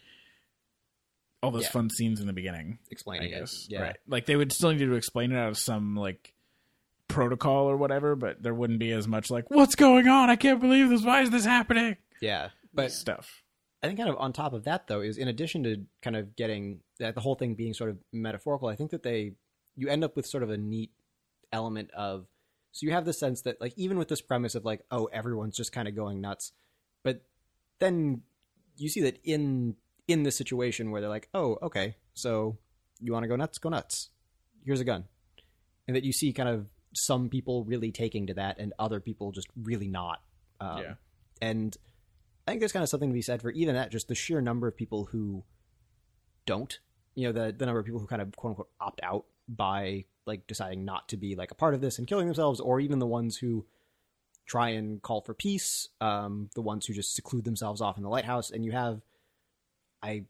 [1.42, 1.70] all those Yeah.
[1.70, 2.78] fun scenes in the beginning.
[2.80, 3.52] I Explaining guess.
[3.66, 3.82] it, yeah.
[3.82, 3.96] Right.
[4.06, 6.32] Like they would still need to explain it out of some like
[7.08, 10.30] protocol or whatever, but there wouldn't be as much like, What's going on?
[10.30, 11.02] I can't believe this.
[11.02, 11.98] Why is this happening?
[12.20, 13.42] Yeah, but Stuff.
[13.82, 16.34] I think kind of on top of that though is in addition to kind of
[16.36, 19.32] getting that the whole thing being sort of metaphorical, I think that they
[19.76, 20.92] you end up with sort of a neat
[21.52, 22.26] element of
[22.74, 25.56] so you have the sense that like even with this premise of like oh everyone's
[25.56, 26.52] just kind of going nuts,
[27.04, 27.22] but
[27.78, 28.22] then
[28.76, 29.76] you see that in
[30.08, 32.58] in this situation where they're like oh okay so
[33.00, 34.10] you want to go nuts go nuts.
[34.64, 35.04] Here's a gun.
[35.86, 39.30] And that you see kind of some people really taking to that and other people
[39.32, 40.20] just really not.
[40.60, 40.94] Um, Yeah.
[41.42, 41.76] and
[42.46, 44.40] I think there's kind of something to be said for even that, just the sheer
[44.40, 45.44] number of people who
[46.46, 46.78] don't,
[47.14, 50.04] you know, the the number of people who kind of quote unquote opt out by
[50.26, 52.98] like deciding not to be like a part of this and killing themselves, or even
[52.98, 53.66] the ones who
[54.46, 58.08] try and call for peace, um, the ones who just seclude themselves off in the
[58.08, 59.00] lighthouse, and you have,
[60.02, 60.24] I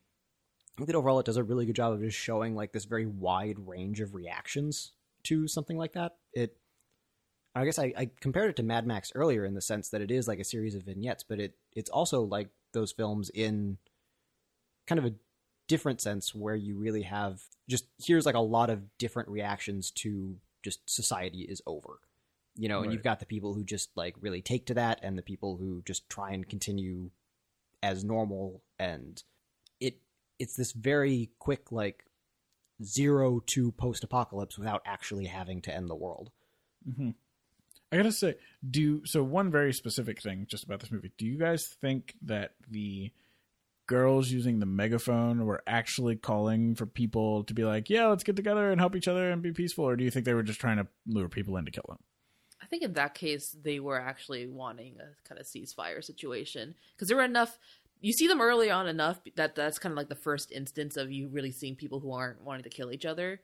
[0.77, 3.07] think that overall it does a really good job of just showing like this very
[3.07, 4.93] wide range of reactions
[5.25, 6.17] to something like that.
[6.33, 6.57] It
[7.55, 10.11] I guess I, I compared it to Mad Max earlier in the sense that it
[10.11, 13.79] is like a series of vignettes, but it it's also like those films in
[14.87, 15.15] kind of a
[15.69, 20.37] different sense where you really have just here's like a lot of different reactions to
[20.63, 22.01] just society is over.
[22.57, 25.19] You know, and you've got the people who just like really take to that and
[25.19, 27.11] the people who just try and continue
[27.83, 29.23] as normal and
[29.81, 29.99] it
[30.39, 32.05] it's this very quick like
[32.83, 36.31] zero to post apocalypse without actually having to end the world.
[36.85, 37.11] hmm
[37.93, 38.35] I gotta say,
[38.69, 39.23] do so.
[39.23, 41.13] One very specific thing just about this movie.
[41.17, 43.13] Do you guys think that the
[43.87, 48.37] girls using the megaphone were actually calling for people to be like, "Yeah, let's get
[48.37, 50.61] together and help each other and be peaceful," or do you think they were just
[50.61, 51.99] trying to lure people in to kill them?
[52.61, 57.09] I think in that case they were actually wanting a kind of ceasefire situation because
[57.09, 57.59] there were enough.
[58.01, 61.13] You see them early on enough that that's kind of like the first instance of
[61.13, 63.41] you really seeing people who aren't wanting to kill each other.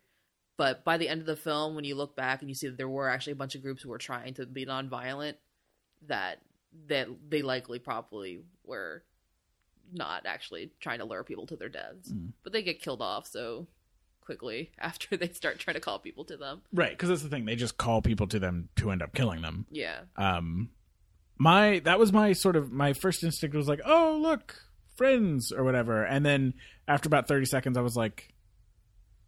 [0.56, 2.76] But by the end of the film, when you look back and you see that
[2.76, 5.36] there were actually a bunch of groups who were trying to be nonviolent,
[6.06, 6.42] that
[6.88, 9.04] that they likely probably were
[9.92, 12.10] not actually trying to lure people to their deaths.
[12.12, 12.32] Mm.
[12.42, 13.66] But they get killed off so
[14.20, 16.62] quickly after they start trying to call people to them.
[16.72, 17.44] Right, because that's the thing.
[17.44, 19.66] They just call people to them to end up killing them.
[19.70, 20.00] Yeah.
[20.16, 20.70] um
[21.38, 24.56] my that was my sort of my first instinct was like oh look
[24.98, 26.52] friends or whatever and then
[26.86, 28.34] after about 30 seconds i was like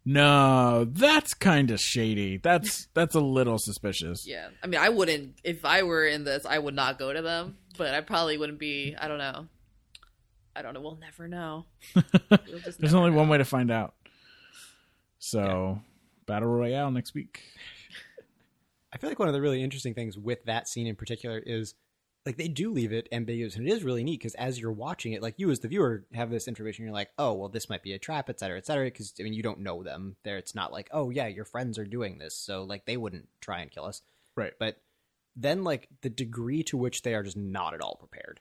[0.05, 4.49] no that's kind of shady that's that's a little suspicious Yeah.
[4.61, 7.57] I mean, I wouldn't, if I were in this, I would not go to them,
[7.77, 9.47] but I probably wouldn't be, I don't know.
[10.55, 10.81] I don't know.
[10.81, 11.65] We'll never know.
[11.95, 13.17] We'll there's never only know.
[13.17, 13.95] one way to find out
[15.19, 15.79] so
[16.25, 17.41] battle royale next week
[18.93, 21.73] I feel like one of the really interesting things with that scene in particular is
[22.25, 25.11] like they do leave it ambiguous, and it is really neat because as you're watching
[25.11, 27.83] it, like you as the viewer have this information, you're like, oh, well, this might
[27.83, 28.85] be a trap, et cetera, et cetera.
[28.85, 30.15] Because I mean, you don't know them.
[30.23, 33.27] There, it's not like, oh yeah, your friends are doing this, so like they wouldn't
[33.41, 34.01] try and kill us,
[34.35, 34.77] right but
[35.35, 38.39] then like the degree to which they are just not at all prepared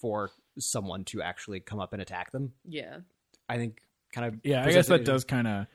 [0.00, 2.98] for someone to actually come up and attack them, Yeah.
[3.48, 3.80] I think
[4.12, 5.66] kind of yeah i guess that does kind of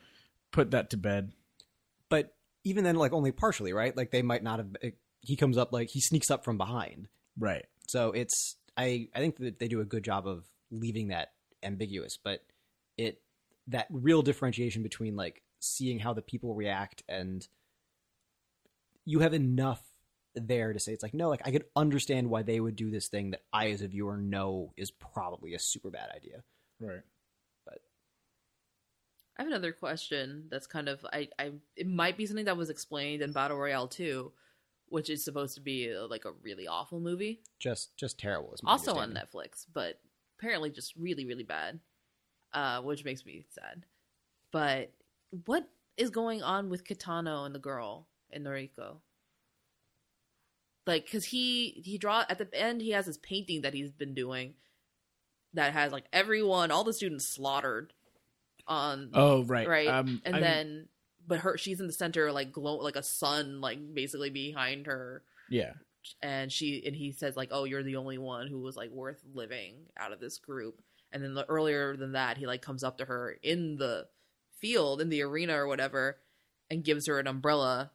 [0.50, 1.30] put that to bed
[2.08, 3.94] but even then, like only partially, right?
[3.96, 4.68] Like they might not have.
[4.82, 7.08] Eh, he comes up like he sneaks up from behind.
[7.38, 11.32] right So it's I I think that they do a good job of leaving that
[11.62, 12.40] ambiguous, but
[12.96, 13.20] it
[13.68, 17.46] that real differentiation between like seeing how the people react and
[19.04, 19.82] you have enough
[20.34, 23.08] there to say it's like no like I could understand why they would do this
[23.08, 26.42] thing that I as a viewer know is probably a super bad idea.
[26.80, 27.02] right
[27.64, 27.78] But
[29.38, 32.70] I have another question that's kind of I, I it might be something that was
[32.70, 34.32] explained in Battle Royale 2,
[34.88, 37.40] which is supposed to be uh, like a really awful movie.
[37.58, 38.52] Just just terrible.
[38.54, 39.12] Is my Also on.
[39.12, 40.00] Netflix, but
[40.38, 41.80] apparently just really, really bad.
[42.52, 43.84] Uh, which makes me sad.
[44.52, 44.92] But
[45.44, 48.98] what is going on with Kitano and the girl in Noriko?
[50.86, 54.12] Like, cause he he draw at the end he has this painting that he's been
[54.14, 54.54] doing
[55.54, 57.92] that has like everyone, all the students slaughtered
[58.66, 60.88] on Oh right, right, Um, and I- then
[61.26, 65.22] but her she's in the center like glow like a sun like basically behind her.
[65.48, 65.72] Yeah,
[66.20, 69.22] and she and he says like oh you're the only one who was like worth
[69.32, 70.82] living out of this group.
[71.12, 74.06] And then the, earlier than that he like comes up to her in the
[74.58, 76.18] field in the arena or whatever
[76.70, 77.90] and gives her an umbrella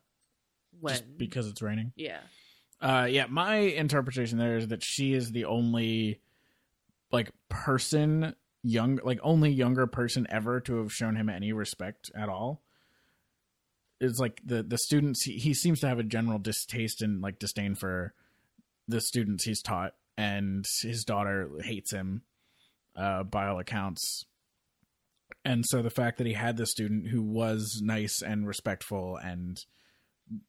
[0.80, 1.92] when just because it's raining.
[1.96, 2.20] yeah
[2.82, 6.22] Uh, yeah, my interpretation there is that she is the only
[7.12, 12.30] like person young like only younger person ever to have shown him any respect at
[12.30, 12.62] all.
[14.00, 17.40] It's like the the students he, he seems to have a general distaste and like
[17.40, 18.14] disdain for
[18.88, 22.24] the students he's taught and his daughter hates him
[22.96, 24.26] uh by all accounts.
[25.44, 29.58] And so the fact that he had the student who was nice and respectful and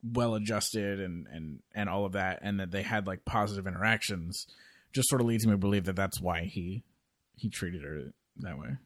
[0.03, 4.47] well adjusted and and and all of that and that they had like positive interactions
[4.93, 6.85] just sort of leads me to believe that that's why he
[7.37, 8.77] he treated her that way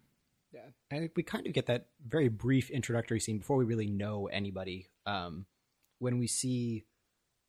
[0.52, 4.26] Yeah, and we kind of get that very brief introductory scene before we really know
[4.26, 4.88] anybody.
[5.06, 5.46] Um,
[5.98, 6.84] when we see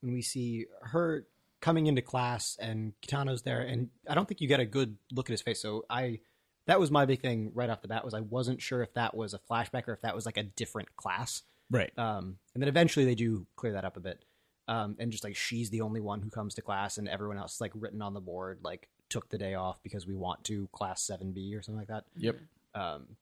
[0.02, 1.26] when we see her
[1.62, 5.30] coming into class and Kitano's there, and I don't think you get a good look
[5.30, 5.62] at his face.
[5.62, 6.20] So I
[6.68, 9.16] that was my big thing right off the bat was I wasn't sure if that
[9.16, 11.44] was a flashback or if that was like a different class.
[11.70, 14.24] Right Um, and then eventually they do clear that up a bit.
[14.68, 17.56] Um, and just like she's the only one who comes to class, and everyone else
[17.56, 20.68] is like written on the board, like took the day off because we want to
[20.72, 22.06] class seven B or something like that.
[22.18, 22.38] yep
[22.74, 23.16] Um,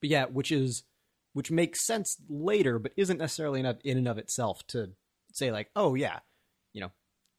[0.00, 0.84] but yeah, which is
[1.34, 4.90] which makes sense later, but isn't necessarily enough in and of itself to
[5.32, 6.20] say like, oh yeah,
[6.72, 6.90] you know,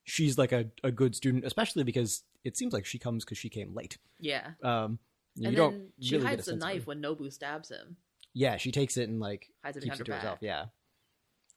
[0.04, 3.50] she's like a, a good student, especially because it seems like she comes because she
[3.50, 3.98] came late.
[4.20, 5.00] yeah Um,
[5.36, 6.74] you and don't then she really hides the sense of her.
[6.76, 7.98] knife when nobu stabs him
[8.34, 10.40] Yeah, she takes it and like hides it keeps it to herself.
[10.42, 10.66] Yeah.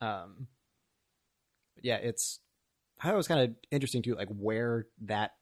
[0.01, 0.47] Um,
[1.83, 2.41] yeah, it's
[3.01, 5.33] I thought it was kind of interesting too, like where that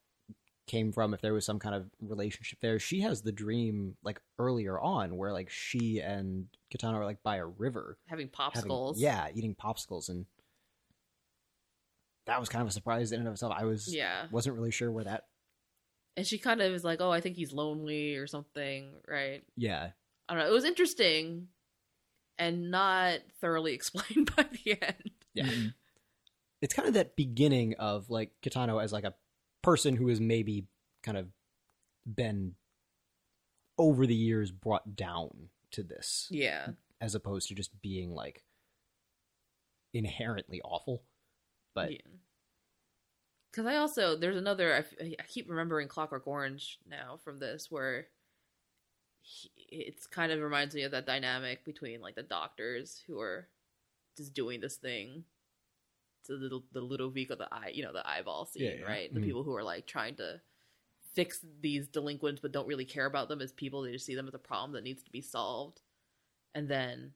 [0.67, 1.13] came from.
[1.15, 5.17] If there was some kind of relationship there, she has the dream like earlier on
[5.17, 9.55] where like she and Kitano are like by a river, having having- popsicles yeah, eating
[9.55, 10.27] popsicles, and
[12.27, 13.53] that was kind of a surprise in and of itself.
[13.57, 15.25] I was yeah wasn't really sure where that.
[16.17, 19.91] and she kind of is like oh i think he's lonely or something right Yeah,
[20.29, 20.49] I don't know.
[20.49, 21.49] It was interesting
[22.39, 25.11] and not thoroughly explained by the end.
[25.35, 25.45] yeah.
[25.47, 25.75] Mhm.
[26.63, 29.15] it's kind of that beginning of like Kitano as like a
[29.63, 30.67] person who has maybe
[31.03, 31.29] kind of
[32.07, 32.55] been
[33.79, 36.69] over the years brought down to this Yeah.
[37.01, 38.45] as opposed to just being like
[39.93, 41.03] inherently awful
[41.75, 41.99] but yeah.
[43.51, 48.07] Because I also there's another I keep remembering Clockwork Orange now from this where he,
[49.57, 53.49] it's kind of reminds me of that dynamic between like the doctors who are
[54.17, 55.25] just doing this thing
[56.27, 58.87] to the the Ludovico the eye you know the eyeball scene Yeah, yeah.
[58.87, 59.25] right the Mhm.
[59.25, 60.41] people who are like trying to
[61.15, 64.29] fix these delinquents but don't really care about them as people they just see them
[64.29, 65.81] as a problem that needs to be solved
[66.55, 67.13] and then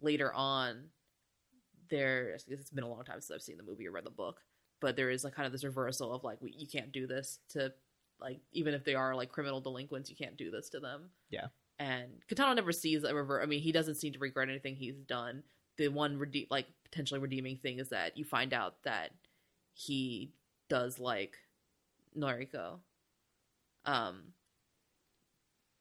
[0.00, 0.90] later on
[1.88, 4.40] there it's been a long time since I've seen the movie or read the book,
[4.80, 7.38] but there is like kind of this reversal of like we, you can't do this
[7.50, 7.72] to
[8.20, 11.10] like even if they are like criminal delinquents, you can't do this to them.
[11.30, 11.46] Yeah.
[11.78, 14.96] And Kitano never sees a rever I mean, he doesn't seem to regret anything he's
[14.96, 15.42] done.
[15.76, 19.10] The one like potentially redeeming thing is that you find out that
[19.74, 20.32] he
[20.68, 21.36] does like
[22.18, 22.78] Noriko.
[23.84, 24.32] Um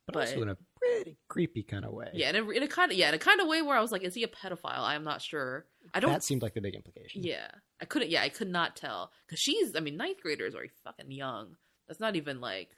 [0.06, 2.68] but, but- also in a pretty creepy kind of way yeah, in a, in a
[2.68, 4.28] kind of yeah, in a kind of way where I was like, is he a
[4.28, 4.80] pedophile?
[4.80, 5.66] I am not sure.
[5.94, 7.48] I don't that seemed like the big implication Yeah,
[7.82, 8.10] I couldn't.
[8.10, 9.76] Yeah, I could not tell because she's.
[9.76, 11.56] I mean, ninth graders are fucking young.
[11.88, 12.70] That's not even like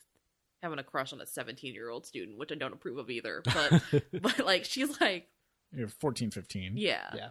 [0.62, 3.44] having a crush on a seventeen-year-old student, which I don't approve of either.
[3.54, 5.30] But but like she's like,
[5.72, 7.30] You're 14 15 yeah, Yeah.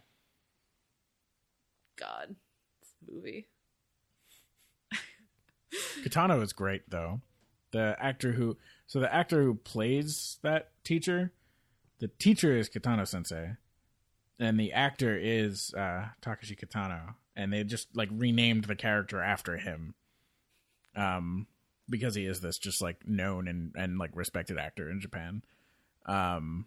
[1.99, 2.37] God,
[2.81, 3.49] this movie.
[6.03, 7.21] Kitano is great though.
[7.73, 11.33] The actor who so the actor who plays that teacher,
[11.99, 13.57] the teacher is Kitano Sensei,
[14.39, 19.57] and the actor is uh, Takeshi Kitano, and they just like renamed the character after
[19.57, 19.95] him,
[20.95, 21.47] um,
[21.89, 25.43] because he is this just like known and and like respected actor in Japan,
[26.07, 26.67] um,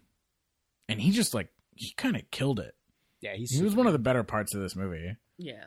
[0.88, 2.74] and he just like he kind of killed it.
[3.20, 5.16] yeah he's He was one of the better parts of this movie.
[5.38, 5.64] Yeah,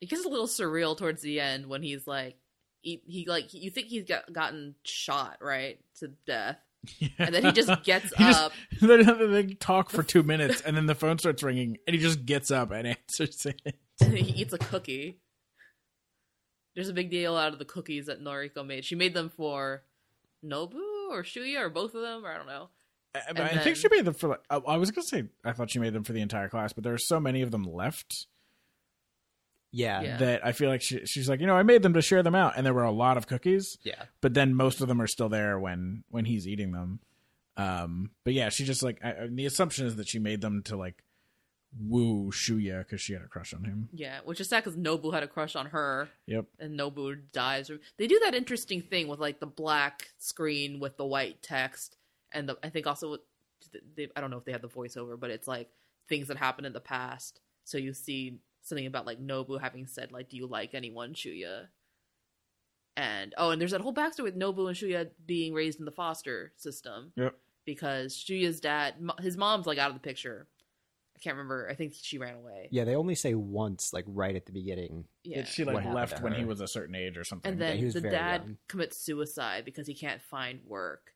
[0.00, 2.36] it gets a little surreal towards the end when he's like,
[2.82, 6.58] he, he like you think he's got gotten shot right to death,
[7.18, 8.52] and then he just gets He just- up.
[8.80, 12.24] Then they talk for two minutes, and then the phone starts ringing, and he just
[12.26, 13.60] gets up and answers it.
[14.00, 15.18] and he eats a cookie.
[16.76, 18.84] There's a big deal out of the cookies that Noriko made.
[18.84, 19.82] She made them for
[20.44, 22.68] Nobu or Shuya or both of them, or I don't know.
[23.14, 24.28] I, And I think she made them for.
[24.28, 26.72] Like, I, I was gonna say I thought she made them for the entire class,
[26.72, 28.26] but there are so many of them left
[29.72, 30.16] Yeah, Yeah.
[30.18, 32.34] that I feel like she, she's like, you know, I made them to share them
[32.34, 34.02] out, and there were a lot of cookies, yeah.
[34.20, 37.00] but then most of them are still there when when he's eating them.
[37.56, 40.62] Um, but yeah, she just like I, I- the assumption is that she made them
[40.64, 41.02] to like
[41.80, 43.88] woo Shuya because she had a crush on him.
[43.92, 46.46] Yeah, which is sad because Nobu had a crush on her, Yep.
[46.58, 47.70] and Nobu dies.
[47.98, 51.96] They do that interesting thing with like the black screen with the white text,
[52.32, 53.18] and the I think also
[53.96, 55.68] they, I don't know if they had the voiceover, but it's like
[56.08, 57.40] things that happened in the past.
[57.64, 61.66] So you see something about like Nobu having said like, "Do you like anyone, Shuya?"
[62.96, 65.90] And oh, and there's that whole backstory with Nobu and Shuya being raised in the
[65.92, 67.34] foster system Yep.
[67.66, 70.46] because Shuya's dad, his mom's like out of the picture.
[71.16, 71.66] I can't remember.
[71.70, 72.68] I think she ran away.
[72.70, 75.06] Yeah, they only say once, like right at the beginning.
[75.24, 75.44] Yeah.
[75.44, 77.50] She like left when he was a certain age or something.
[77.52, 78.56] and Yeah, then he was the very dad young.
[78.68, 81.12] commits suicide because he can't find work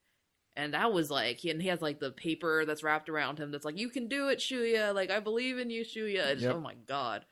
[0.56, 3.52] and that was like he, and he has like the paper that's wrapped around him
[3.52, 6.56] that's like you can do it shuya like i believe in you shuya It's- Yep.
[6.56, 7.24] oh my god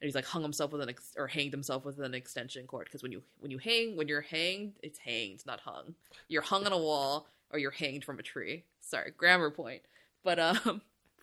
[0.00, 2.84] and he's like hung himself with an ex- or hanged himself with an extension cord
[2.84, 5.96] because when you when you hang when you're hanged it's hanged not hung
[6.28, 9.82] you're hung on a wall or you're hanged from a tree sorry grammar point
[10.22, 10.80] but um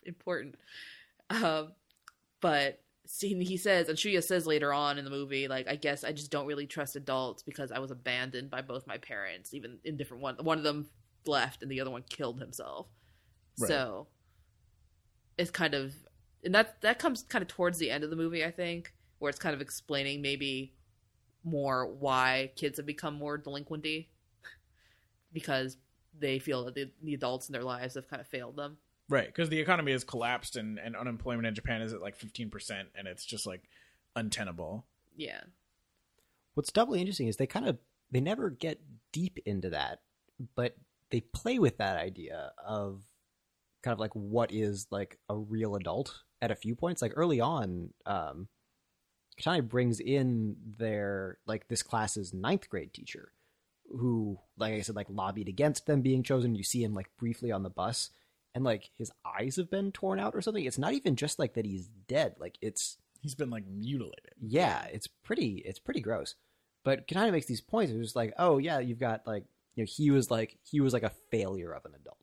[0.07, 0.55] important
[1.29, 1.71] um
[2.39, 6.03] but see, he says, and Shuya says later on in the movie, like, I guess
[6.03, 9.79] I just don't really trust adults because I was abandoned by both my parents, even
[9.83, 10.35] in different one.
[10.35, 10.89] One of them
[11.25, 12.87] left, and the other one killed himself.
[13.59, 13.67] Right.
[13.67, 14.07] So
[15.37, 15.93] it's kind of,
[16.43, 19.29] and that that comes kind of towards the end of the movie, I think, where
[19.29, 20.73] it's kind of explaining maybe
[21.43, 24.07] more why kids have become more delinquenty
[25.33, 25.77] because
[26.19, 28.77] they feel that the, the adults in their lives have kind of failed them.
[29.09, 32.87] Right, because the economy has collapsed and, and unemployment in Japan is at like 15%,
[32.95, 33.63] and it's just like
[34.15, 34.85] untenable.
[35.15, 35.41] Yeah.
[36.55, 37.77] What's doubly interesting is they kind of
[38.11, 40.01] they never get deep into that,
[40.55, 40.75] but
[41.09, 43.01] they play with that idea of
[43.81, 47.01] kind of like what is like a real adult at a few points.
[47.01, 48.47] Like early on, um,
[49.39, 53.31] Kitano brings in their like this class's ninth grade teacher,
[53.89, 56.55] who, like I said, like lobbied against them being chosen.
[56.55, 58.09] You see him like briefly on the bus,
[58.57, 60.65] and like his eyes have been torn out or something.
[60.65, 62.33] It's not even just like that he's dead.
[62.39, 64.33] Like it's He's been like mutilated.
[64.41, 66.33] yeah, it's pretty it's pretty gross.
[66.83, 67.91] But Kanai makes these points.
[67.91, 70.91] It's just like, oh yeah, you've got like you know, he was like he was
[70.91, 72.17] like a failure of an adult.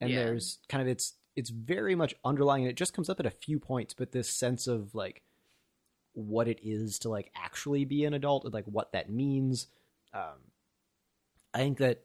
[0.00, 0.24] And Yeah.
[0.24, 3.30] there's kind of it's it's very much underlying and it just comes up at a
[3.30, 5.22] few points, but this sense of like
[6.14, 9.68] what it is to like actually be an adult and like what that means.
[10.12, 10.50] Um
[11.54, 12.02] I think that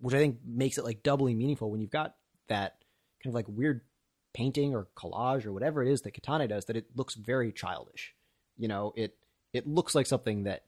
[0.00, 2.16] which I think makes it like doubly meaningful when you've got
[2.48, 2.83] that
[3.24, 3.80] kind of like weird
[4.34, 8.14] painting or collage or whatever it is that Kitano does that it looks very childish.
[8.58, 9.16] You know, it
[9.52, 10.64] it looks like something that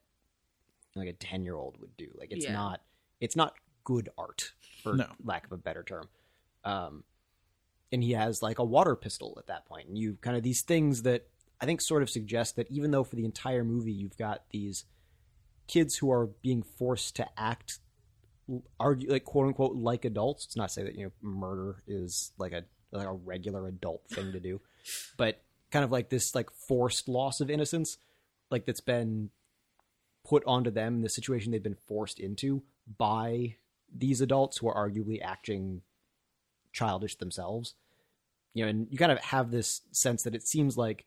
[0.94, 2.08] like a 10 year old would do.
[2.14, 2.52] Like it's Yeah.
[2.54, 2.80] not
[3.20, 5.06] it's not good art for No.
[5.22, 6.08] lack of a better term.
[6.64, 7.04] Um
[7.92, 9.88] and he has like a water pistol at that point.
[9.88, 11.28] And you kind of these things that
[11.60, 14.84] I think sort of suggest that even though for the entire movie you've got these
[15.68, 17.78] kids who are being forced to act
[18.78, 20.44] argue like quote unquote like adults.
[20.44, 24.02] It's not to say that you know murder is like a like a regular adult
[24.08, 24.60] thing to do,
[25.16, 27.98] but kind of like this like forced loss of innocence,
[28.50, 29.30] like that's been
[30.24, 32.62] put onto them the situation they've been forced into
[32.98, 33.56] by
[33.94, 35.82] these adults who are arguably acting
[36.72, 37.74] childish themselves.
[38.54, 41.04] You know, and you kind of have this sense that it seems like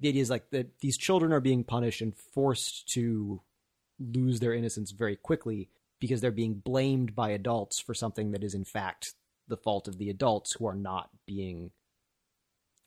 [0.00, 3.42] the idea is like that these children are being punished and forced to
[3.98, 5.68] lose their innocence very quickly
[6.00, 9.14] because they're being blamed by adults for something that is in fact
[9.48, 11.70] the fault of the adults who are not being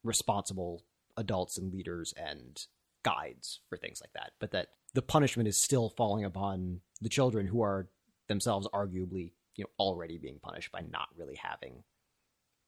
[0.03, 0.83] responsible
[1.17, 2.65] adults and leaders and
[3.03, 7.47] guides for things like that but that the punishment is still falling upon the children
[7.47, 7.87] who are
[8.27, 11.83] themselves arguably you know already being punished by not really having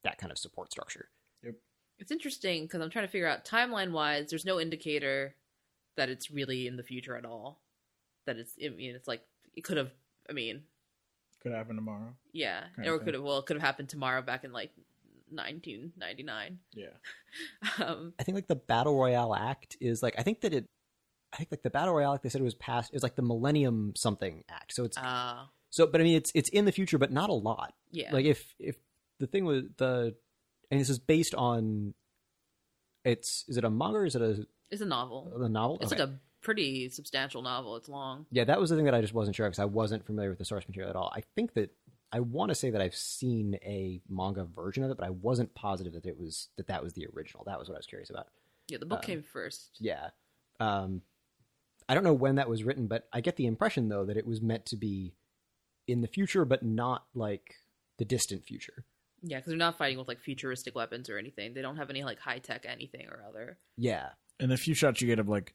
[0.04, 1.08] that kind of support structure
[1.44, 1.56] yep
[2.00, 4.30] It's interesting because I'm trying to figure out timeline wise.
[4.30, 5.36] There's no indicator
[5.96, 7.62] that it's really in the future at all.
[8.26, 8.54] That it's.
[8.64, 9.22] I mean, it's like
[9.56, 9.91] it could have.
[10.30, 10.64] I mean,
[11.42, 12.16] Could happen tomorrow.
[12.32, 13.24] yeah, or it could have.
[13.24, 14.72] Well, it could have happened tomorrow, back in like
[15.30, 16.60] 1999.
[16.74, 16.86] Yeah.
[17.84, 20.66] Um, I think like the battle royale act is like I think that it
[21.34, 23.16] I think like the battle royale act they said it was passed it was like
[23.16, 24.74] the Millennium something act.
[24.76, 27.34] So it's uh, so but I mean it's it's in the future but not a
[27.34, 27.74] lot.
[27.92, 28.76] yeah, Like if if
[29.20, 30.16] the thing was the
[30.70, 31.96] and this is based on
[33.04, 35.34] it's is it a manga or is it a, it's a novel.
[35.36, 35.80] a novel?
[35.82, 36.02] It's Okay.
[36.04, 37.76] like a pretty substantial novel.
[37.78, 38.26] It's long.
[38.32, 40.30] Yeah, that was the thing that I just wasn't sure of because I wasn't familiar
[40.30, 41.12] with the source material at all.
[41.16, 41.72] I think that
[42.12, 45.56] I want to say that I've seen a manga version of it, but I wasn't
[45.56, 47.44] positive that it was that that was the original.
[47.46, 48.28] That was what I was curious about.
[48.68, 49.78] Yeah, the book Um, came first.
[49.80, 50.10] Yeah.
[50.60, 51.02] Um,
[51.89, 54.26] I don't know when that was written, but I get the impression though that it
[54.28, 55.16] was meant to be
[55.88, 57.56] in the future, but not like
[57.98, 58.86] the distant future.
[59.22, 61.54] Yeah, because they're not fighting with like futuristic weapons or anything.
[61.54, 63.58] They don't have any like high tech anything or other.
[63.78, 64.10] Yeah.
[64.39, 65.54] And the few shots you get of like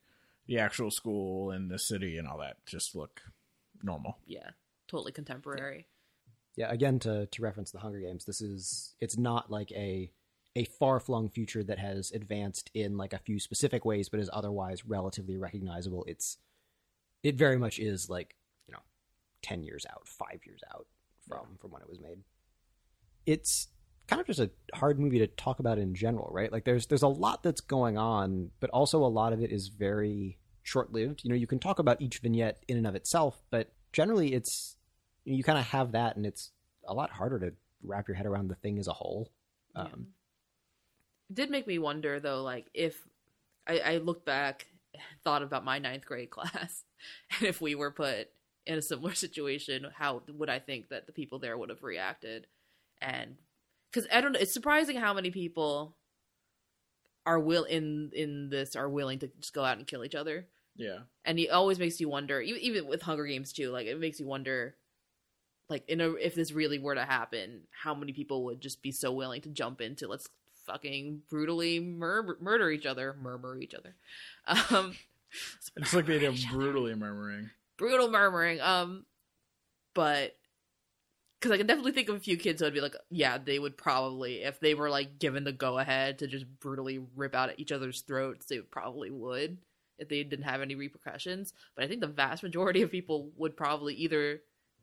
[0.49, 3.21] the actual school and the city and all that just look
[3.83, 4.19] normal.
[4.27, 4.51] Yeah,
[4.89, 5.87] totally contemporary.
[6.57, 10.11] Yeah, again to to reference the Hunger Games, this is it's not like a
[10.57, 14.31] a far flung future that has advanced in like a few specific ways, but is
[14.33, 16.05] otherwise relatively recognizable.
[16.09, 16.39] It's
[17.23, 18.35] it very much is like
[18.67, 18.83] you know
[19.43, 20.87] ten years out, five years out
[21.29, 22.19] from from when it was made.
[23.27, 23.69] It's
[24.09, 26.51] kind of just a hard movie to talk about in general, right?
[26.51, 29.69] Like there's there's a lot that's going on, but also a lot of it is
[29.69, 31.23] very short lived.
[31.23, 34.77] You know, you can talk about each vignette in and of itself, but generally it's
[35.25, 36.51] you kind of have that, and it's
[36.87, 37.53] a lot harder to
[37.83, 39.31] wrap your head around the thing as a whole.
[39.77, 39.83] Yeah.
[39.83, 40.09] Um,
[41.31, 43.07] It did make me wonder though, like if
[43.67, 44.67] I, I look back,
[45.23, 46.85] thought about my ninth grade class,
[47.39, 48.29] and if we were put
[48.67, 52.47] in a similar situation, how would I think that the people there would have reacted?
[53.01, 53.37] And
[53.91, 55.95] because I don't know, it's surprising how many people
[57.27, 60.47] are will in in this are willing to just go out and kill each other.
[60.77, 60.99] Yeah.
[61.25, 64.21] and it always makes you wonder even, even with hunger games too like it makes
[64.21, 64.77] you wonder
[65.69, 68.93] like in a, if this really were to happen how many people would just be
[68.93, 70.29] so willing to jump into let's
[70.67, 73.97] fucking brutally mur- murder each other murmur each other
[74.71, 74.95] um
[75.77, 77.51] It's like the idea of brutally murmuring.
[77.77, 79.05] brutal murmuring um
[79.95, 80.38] but
[81.41, 83.59] because i can definitely think of a few kids who would be like yeah they
[83.59, 87.49] would probably if they were like given the go ahead to just brutally rip out
[87.51, 89.59] at each other's throats they probably would
[89.99, 93.57] if they didn't have any repercussions but i think the vast majority of people would
[93.57, 94.41] probably either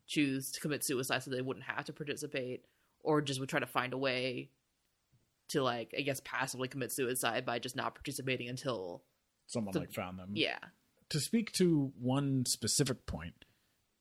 [0.08, 2.64] choose to commit suicide so they wouldn't have to participate
[3.02, 4.50] or just would try to find a way
[5.50, 9.04] to like i guess passively commit suicide by just not participating until
[9.48, 10.30] Someone The- like found them.
[10.34, 10.58] yeah
[11.10, 13.46] to speak to one specific point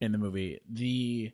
[0.01, 1.33] in the movie, the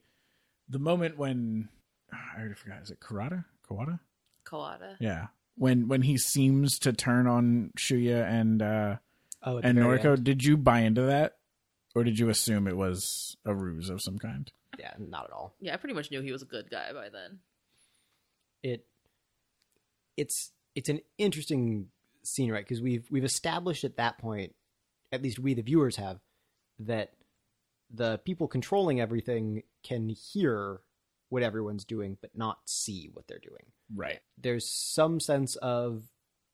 [0.70, 1.68] the moment when
[2.12, 3.44] I already forgot, is it Karada?
[3.68, 4.00] Kawada?
[4.46, 4.96] Kawada.
[5.00, 5.26] Yeah.
[5.56, 8.96] When when he seems to turn on Shuya and uh
[9.42, 10.24] oh, and Noriko, end.
[10.24, 11.34] did you buy into that?
[11.94, 14.50] Or did you assume it was a ruse of some kind?
[14.78, 15.54] yeah, not at all.
[15.60, 17.40] Yeah, I pretty much knew he was a good guy by then.
[18.62, 18.86] it
[20.16, 21.88] it's it's an interesting
[22.22, 24.54] scene right because we've we've established at that point
[25.10, 26.20] at least we the viewers have
[26.78, 27.10] that
[27.92, 30.80] the people controlling everything can hear
[31.28, 34.20] what everyone's doing but not see what they're doing Right.
[34.38, 36.04] there's some sense of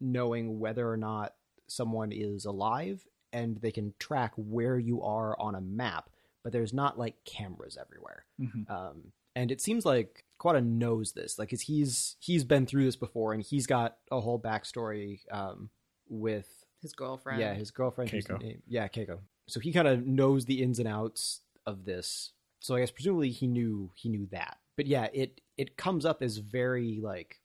[0.00, 1.34] knowing whether or not
[1.68, 6.10] someone is alive and they can track where you are on a map
[6.42, 11.38] but there's not like cameras everywhere hmm um, and it seems like Kawada knows this,
[11.38, 15.68] like, 'cause he's he's been through this before, and he's got a whole backstory um,
[16.08, 17.40] with His girlfriend.
[17.40, 18.40] yeah his girlfriend, Keiko.
[18.40, 19.18] name- yeah Keiko.
[19.48, 22.32] So he kind of knows the ins and outs of this.
[22.60, 24.58] So I guess presumably he knew he knew that.
[24.76, 27.40] But yeah, it it comes up as very like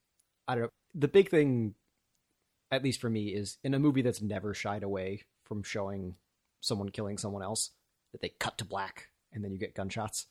[0.47, 0.69] I don't know.
[0.93, 1.75] The big thing,
[2.71, 6.15] at least for me, is in a movie that's never shied away from showing
[6.59, 7.71] someone killing someone else
[8.11, 10.27] that they cut to black and then you get gunshots.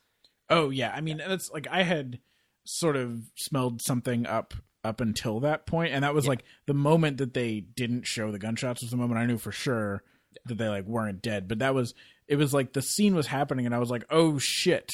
[0.49, 2.19] Oh yeah, I mean that's like I had
[2.65, 6.31] sort of smelled something up up until that point, and that was Yeah.
[6.31, 9.53] like the moment that they didn't show the gunshots was the moment I knew for
[9.53, 10.03] sure
[10.47, 11.49] that they like weren't dead.
[11.49, 11.95] But that was
[12.29, 14.91] it was like the scene was happening, and I was like, oh shit,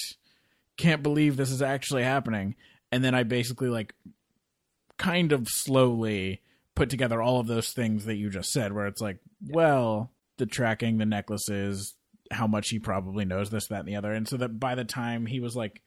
[0.76, 2.54] can't believe this is actually happening.
[2.92, 3.94] And then I basically like
[4.98, 6.42] kind of slowly
[6.74, 9.18] put together all of those things that you just said, where it's like,
[9.48, 11.94] well, the tracking, the necklaces,
[12.30, 14.12] how much he probably knows this, that, and the other.
[14.12, 15.82] And so that by the time he was like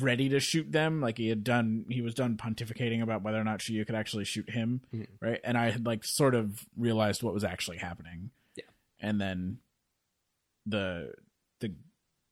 [0.00, 3.44] ready to shoot them, like he had done, he was done pontificating about whether or
[3.44, 5.06] not Shuya could actually shoot him, Mhm.
[5.20, 5.40] right?
[5.44, 8.30] And I had like sort of realized what was actually happening.
[9.00, 9.58] And then
[10.66, 11.12] the
[11.60, 11.74] the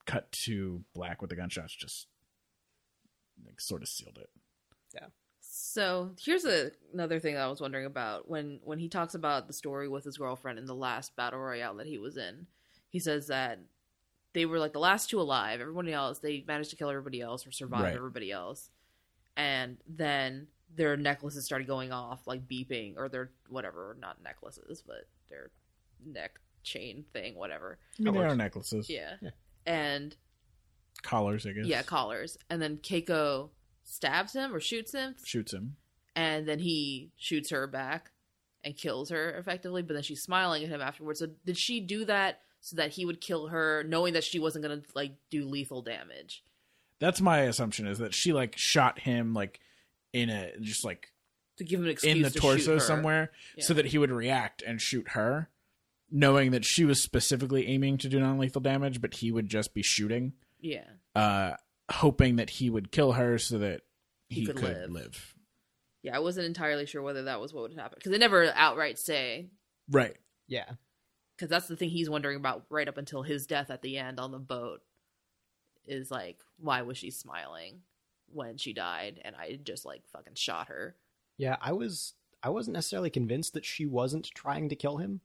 [0.05, 2.07] cut to black with the gunshots just
[3.45, 4.31] like sort of sealed it.
[4.95, 5.07] Yeah.
[5.41, 9.53] So here's a, another thing I was wondering about when when he talks about the
[9.53, 12.47] story with his girlfriend in the last battle royale that he was in.
[12.91, 13.61] He says that
[14.33, 15.61] they were like the last two alive.
[15.61, 17.95] Everybody else, they managed to kill everybody else or survive Right.
[17.95, 18.71] everybody else,
[19.37, 25.09] and then their necklaces started going off, like beeping, or their whatever, not necklaces, but
[25.31, 25.51] their
[26.05, 27.79] neck chain thing, whatever.
[27.99, 29.31] I mean, they are necklaces, Yeah, Yeah.
[29.64, 30.14] and
[31.03, 31.67] collars, I guess.
[31.67, 33.51] yeah, collars, and then Keiko
[33.85, 35.77] stabs him or shoots him shoots him.
[36.17, 38.11] and then he shoots her back
[38.64, 42.05] and kills her effectively but then she's smiling at him afterwards so did she do
[42.05, 45.45] that so that he would kill her knowing that she wasn't going to like do
[45.45, 46.43] lethal damage
[46.99, 49.61] That's my assumption is that she like shot him like
[50.12, 51.12] in a just like
[51.59, 52.81] to give him an excuse in the to shoot torso her.
[52.81, 55.49] somewhere so that he would react and shoot her,
[56.11, 59.75] knowing that she was specifically aiming to do non lethal damage, but he would just
[59.75, 60.85] be shooting, Yeah,
[61.15, 61.53] uh,
[61.91, 63.83] hoping that he would kill her so that
[64.29, 64.91] He he, could could, live.
[64.91, 65.35] live.
[66.03, 66.17] yeah.
[66.17, 69.49] I wasn't entirely sure whether that was what would happen because they never outright say.
[69.91, 70.17] Right.
[70.49, 70.71] Yeah.
[71.37, 74.19] Because that's the thing he's wondering about right up until his death at the end
[74.19, 74.81] on the boat.
[75.87, 77.83] Is like, why was she smiling
[78.33, 80.97] when she died, and I just like fucking shot her.
[81.39, 85.21] Yeah, I was I wasn't necessarily convinced that she wasn't trying to kill him,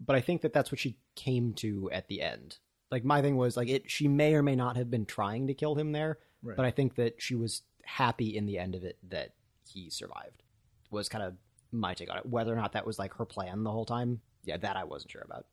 [0.00, 2.58] but I think that that's what she came to at the end.
[2.90, 5.54] Like my thing was like it she may or may not have been trying to
[5.54, 6.56] kill him there, Right.
[6.56, 9.34] but I think that she was happy in the end of it that
[9.68, 10.42] he survived.
[10.90, 11.34] Was kind of
[11.72, 12.26] my take on it.
[12.26, 15.10] Whether or not that was like her plan the whole time, yeah, that I wasn't
[15.12, 15.46] sure about.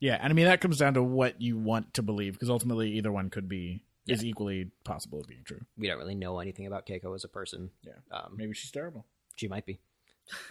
[0.00, 2.90] Yeah, and I mean that comes down to what you want to believe, because ultimately
[2.92, 5.60] either one could be is equally possible of being true.
[5.78, 7.70] We don't really know anything about Keiko as a person.
[7.82, 7.92] Yeah.
[8.10, 9.06] Um, Maybe she's terrible.
[9.36, 9.78] she might be.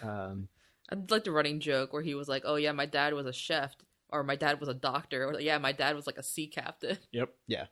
[0.02, 0.48] Um,
[0.90, 3.32] I'd like the running joke where he was like, "Oh yeah, my dad was a
[3.32, 3.74] chef,
[4.10, 6.98] or my dad was a doctor, or yeah, my dad was like a sea captain."
[7.12, 7.30] Yep.
[7.46, 7.66] yeah,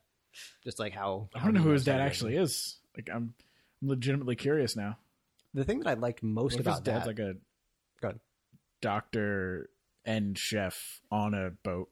[0.65, 2.05] just like how I don't know who his dad started.
[2.05, 2.79] actually is.
[2.97, 3.35] Like I'm,
[3.83, 4.99] I'm legitimately curious now.
[5.55, 7.35] The thing that I liked most What if his about dad's that, like a
[8.01, 8.21] Go ahead.
[8.81, 9.69] doctor
[10.05, 11.89] and chef on a boat?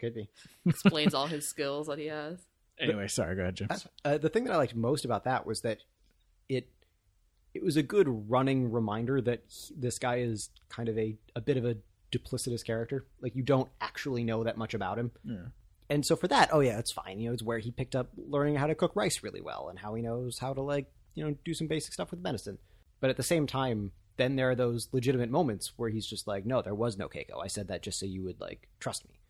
[0.00, 0.28] could be.
[0.66, 2.38] Explains all his skills that he has.
[2.78, 3.88] Anyway, sorry, go ahead, James.
[4.04, 5.78] Uh, the thing that I liked most about that was that
[6.48, 6.68] it
[7.58, 11.40] it was a good running reminder that he- this guy is kind of a a
[11.40, 11.76] bit of a
[12.12, 13.04] duplicitous character.
[13.20, 15.10] Like you don't actually know that much about him.
[15.24, 15.46] Yeah.
[15.90, 17.18] And so for that, oh yeah, it's fine.
[17.20, 19.78] You know, it's where he picked up learning how to cook rice really well and
[19.78, 22.58] how he knows how to like, you know, do some basic stuff with medicine.
[23.00, 26.44] But at the same time, then there are those legitimate moments where he's just like,
[26.46, 27.42] no, there was no Keiko.
[27.42, 29.20] I said that just so you would like trust me.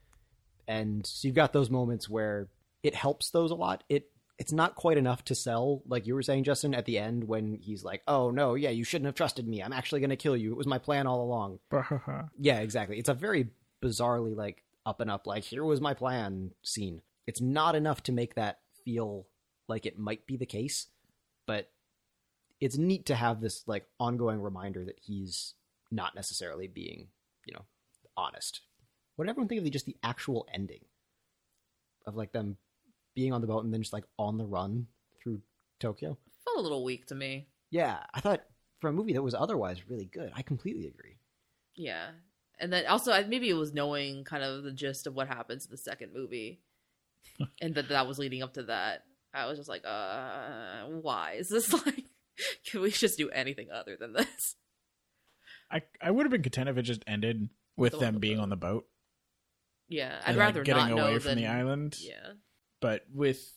[0.67, 2.49] And so you've got those moments where
[2.83, 3.85] it helps those a lot.
[3.89, 7.25] It it's not quite enough to sell, like you were saying, Justin, at the end
[7.25, 9.63] when he's like, "Oh no, yeah, you shouldn't have trusted me.
[9.63, 10.53] I'm actually going to kill you.
[10.53, 11.59] It was my plan all along."
[12.39, 12.99] Yeah, exactly.
[12.99, 13.49] It's a very
[13.83, 17.03] bizarrely like up and up, like here was my plan scene.
[17.27, 19.27] It's not enough to make that feel
[19.67, 20.87] like it might be the case,
[21.47, 21.71] but
[22.61, 25.55] it's neat to have this like ongoing reminder that he's
[25.91, 27.09] not necessarily being,
[27.45, 27.65] you know,
[28.17, 28.61] honest.
[29.17, 30.85] What did everyone think of the just the actual ending
[32.07, 32.57] of like them
[33.19, 34.87] being on the boat and then just like on the run
[35.21, 35.41] through
[35.81, 36.17] Tokyo?
[36.45, 37.49] Felt a little weak to me.
[37.71, 38.45] Yeah, I thought
[38.81, 41.19] for a movie that was otherwise really good, I completely agree.
[41.75, 42.11] Yeah,
[42.61, 45.71] and then also maybe it was knowing kind of the gist of what happens in
[45.71, 46.61] the second movie,
[47.61, 49.03] and that that was leading up to that.
[49.35, 52.05] I was just like, uh, why is this like?
[52.65, 54.55] Can we just do anything other than this?
[55.71, 58.21] I I would have been content if it just ended with Still on them the
[58.21, 58.43] being boat.
[58.45, 58.87] on the boat.
[59.89, 61.97] Yeah, I'd and, like, rather getting not away know from than the island.
[62.01, 62.33] Yeah,
[62.81, 63.53] But with,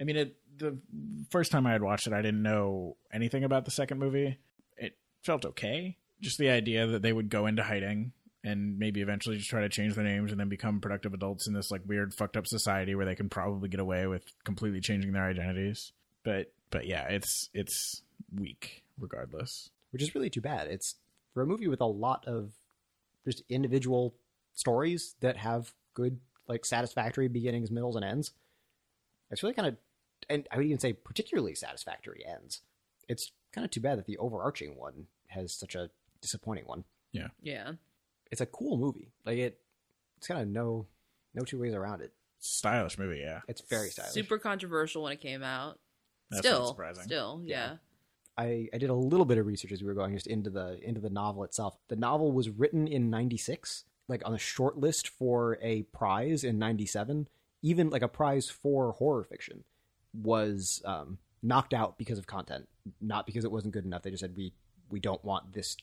[0.00, 0.78] I mean, it, the
[1.30, 4.38] first time I had watched it, I didn't know anything about the second movie.
[4.76, 5.96] It felt okay.
[6.20, 8.12] Just the idea that they would go into hiding
[8.42, 11.52] and maybe eventually just try to change their names and then become productive adults in
[11.52, 15.12] this like weird fucked up society where they can probably get away with completely changing
[15.12, 15.92] their identities.
[16.22, 18.02] But but yeah, it's it's
[18.34, 19.70] weak regardless.
[19.90, 20.68] which is really too bad.
[20.68, 20.94] It's
[21.34, 22.52] for a movie with a lot of
[23.24, 24.14] just individual
[24.54, 28.32] stories that have good, like satisfactory beginnings, middles, and ends.
[29.30, 29.76] It's really kind of,
[30.28, 32.62] and I would even say particularly satisfactory ends.
[33.08, 36.84] It's kind of too bad that the overarching one has such a disappointing one.
[37.12, 37.28] yeah.
[37.42, 37.72] Yeah.
[38.30, 39.12] It's a cool movie.
[39.24, 39.60] Like it,
[40.18, 40.86] it's kind of no,
[41.34, 42.12] no two ways around it.
[42.40, 43.40] Stylish movie, yeah.
[43.46, 44.12] It's very stylish.
[44.12, 45.78] Super controversial when it came out.
[46.30, 47.04] That's still, surprising.
[47.04, 47.76] still, yeah.
[48.36, 50.78] I, I did a little bit of research as we were going just into the
[50.82, 51.78] into the novel itself.
[51.88, 56.58] The novel was written in '96, like on a short list for a prize in
[56.58, 57.28] '97.
[57.66, 59.64] Even like a prize for horror fiction
[60.14, 62.68] was um, knocked out because of content,
[63.00, 64.02] not because it wasn't good enough.
[64.02, 64.52] They just said we
[64.88, 65.76] we don't want this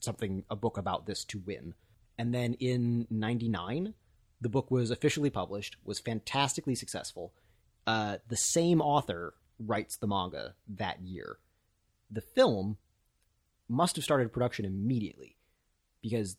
[0.00, 1.74] something a book about this to win.
[2.18, 3.94] And then in '99,
[4.40, 7.32] the book was officially published, was fantastically successful.
[7.86, 11.38] Uh, the same author writes the manga that year
[12.10, 12.76] the film
[13.68, 15.36] must have started production immediately
[16.02, 16.36] because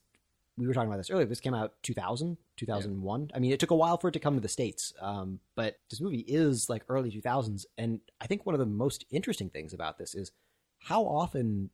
[0.58, 1.26] we were talking about this earlier.
[1.26, 3.32] This came out 2000, 2001.
[3.34, 5.78] I mean, it took a while for it to come to the States, um, but
[5.90, 7.66] this movie is like early 2000s.
[7.78, 10.32] And I think one of the most interesting things about this is
[10.80, 11.70] how often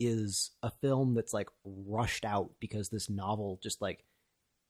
[0.00, 4.04] is a film that's like rushed out because this novel just like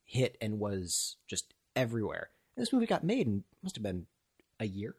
[0.05, 2.28] hit and was just everywhere.
[2.57, 4.07] And this movie got made and must have been
[4.61, 4.94] a year,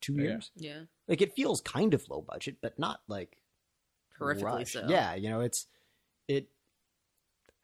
[0.00, 0.22] two Yeah.
[0.22, 0.50] years.
[0.56, 0.80] Yeah.
[1.06, 3.36] Like it feels kind of low budget, but not like
[4.20, 4.72] Horrifically rushed.
[4.72, 4.86] so.
[4.88, 5.66] Yeah, you know, it's
[6.26, 6.48] it.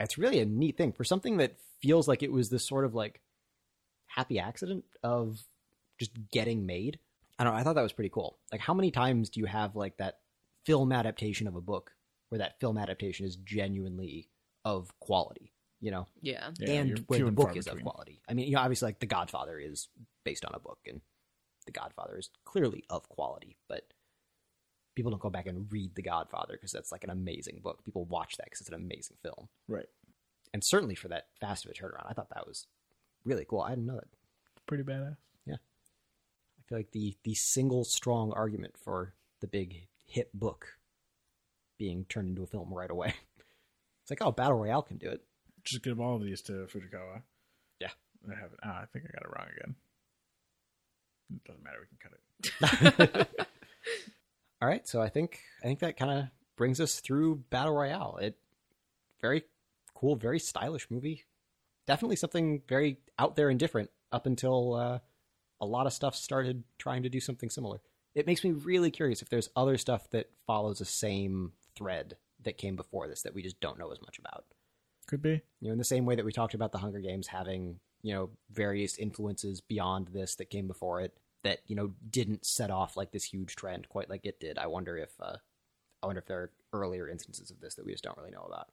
[0.05, 2.95] It's really a neat thing for something that feels like it was this sort of
[2.95, 3.21] like
[4.07, 5.43] happy accident of
[5.99, 6.99] just getting made.
[7.39, 7.59] I don't know.
[7.59, 8.39] I thought that was pretty cool.
[8.53, 10.19] Like, how many times do you have like that
[10.65, 11.93] film adaptation of a book
[12.29, 14.29] where that film adaptation is genuinely
[14.65, 15.53] of quality?
[15.81, 16.51] You know, Yeah.
[16.59, 18.23] Yeah, and where the book far is of quality.
[18.29, 19.89] I mean, you know, obviously, like The Godfather is
[20.25, 21.01] based on a book, and
[21.67, 23.83] The Godfather is clearly of quality, but
[24.95, 27.85] people don't go back and read The Godfather because that's like an amazing book.
[27.85, 29.89] People watch that because it's an amazing film, Right.
[30.53, 32.67] and certainly for that fast of a turnaround, I thought that was
[33.25, 33.61] really cool.
[33.63, 34.09] I didn't know that.
[34.67, 35.17] Pretty badass.
[35.47, 35.57] Yeah.
[35.57, 40.79] I feel like the the single strong argument for the big hit book
[41.79, 43.15] being turned into a film right away.
[44.03, 45.23] It's like, oh, Battle Royale can do it.
[45.65, 47.23] Just give all of these to Fujikawa.
[47.81, 47.89] Yeah.
[48.31, 48.59] I have it.
[48.63, 49.75] Ah, I think I got it wrong again.
[51.33, 51.79] It doesn't matter.
[51.81, 53.49] We can cut it.
[54.65, 56.25] All right, so I think I think that kind of
[56.57, 58.17] brings us through Battle Royale.
[58.17, 58.39] It
[59.21, 59.43] very
[59.93, 61.27] cool, very stylish movie.
[61.87, 65.01] Definitely something very out there and different up until uh,
[65.61, 67.83] a lot of stuff started trying to do something similar.
[68.15, 72.57] It makes me really curious if there's other stuff that follows the same thread that
[72.57, 74.47] came before this that we just don't know as much about.
[75.07, 75.43] Could be.
[75.61, 78.15] You know, in the same way that we talked about the Hunger Games having, you
[78.15, 81.13] know, various influences beyond this that came before it
[81.45, 84.59] that, you know, didn't set off like this huge trend quite like it did.
[84.59, 85.37] I wonder if uh
[86.03, 88.45] I wonder if there are earlier instances of this that we just don't really know
[88.47, 88.69] about.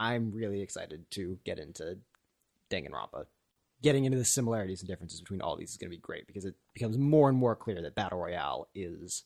[0.00, 1.98] I'm really excited to get into
[2.70, 3.26] Danganronpa.
[3.82, 6.44] Getting into the similarities and differences between all these is going to be great because
[6.44, 9.24] it becomes more and more clear that Battle Royale is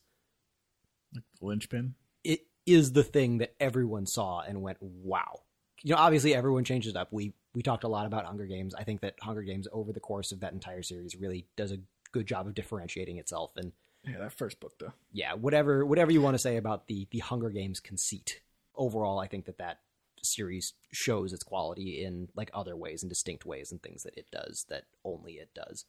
[1.15, 1.95] Like the linchpin.
[2.23, 5.41] it is the thing that everyone saw and went, "Wow."
[5.81, 7.11] You know, obviously everyone changes up.
[7.11, 8.75] We we talked a lot about Hunger Games.
[8.75, 11.79] I think that Hunger Games over the course of that entire series really does a
[12.11, 13.71] good job of differentiating itself and
[14.05, 14.93] Yeah, that first book though.
[15.11, 18.41] yeah, whatever whatever you want to say about the the Hunger Games conceit.
[18.75, 19.79] Overall, I think that that
[20.21, 24.25] series shows its quality in like other ways and distinct ways and things that it
[24.31, 25.85] does that only it does.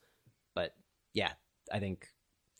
[0.54, 0.74] But
[1.12, 1.32] yeah,
[1.72, 2.08] I think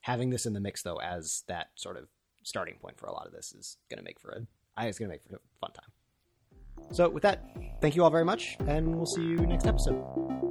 [0.03, 2.09] having this in the mix though as that sort of
[2.43, 4.47] starting point for a lot of this is going to make for a
[4.77, 6.93] I think it's going to make for a fun time.
[6.93, 7.45] So with that,
[7.81, 10.50] thank you all very much and we'll see you next episode.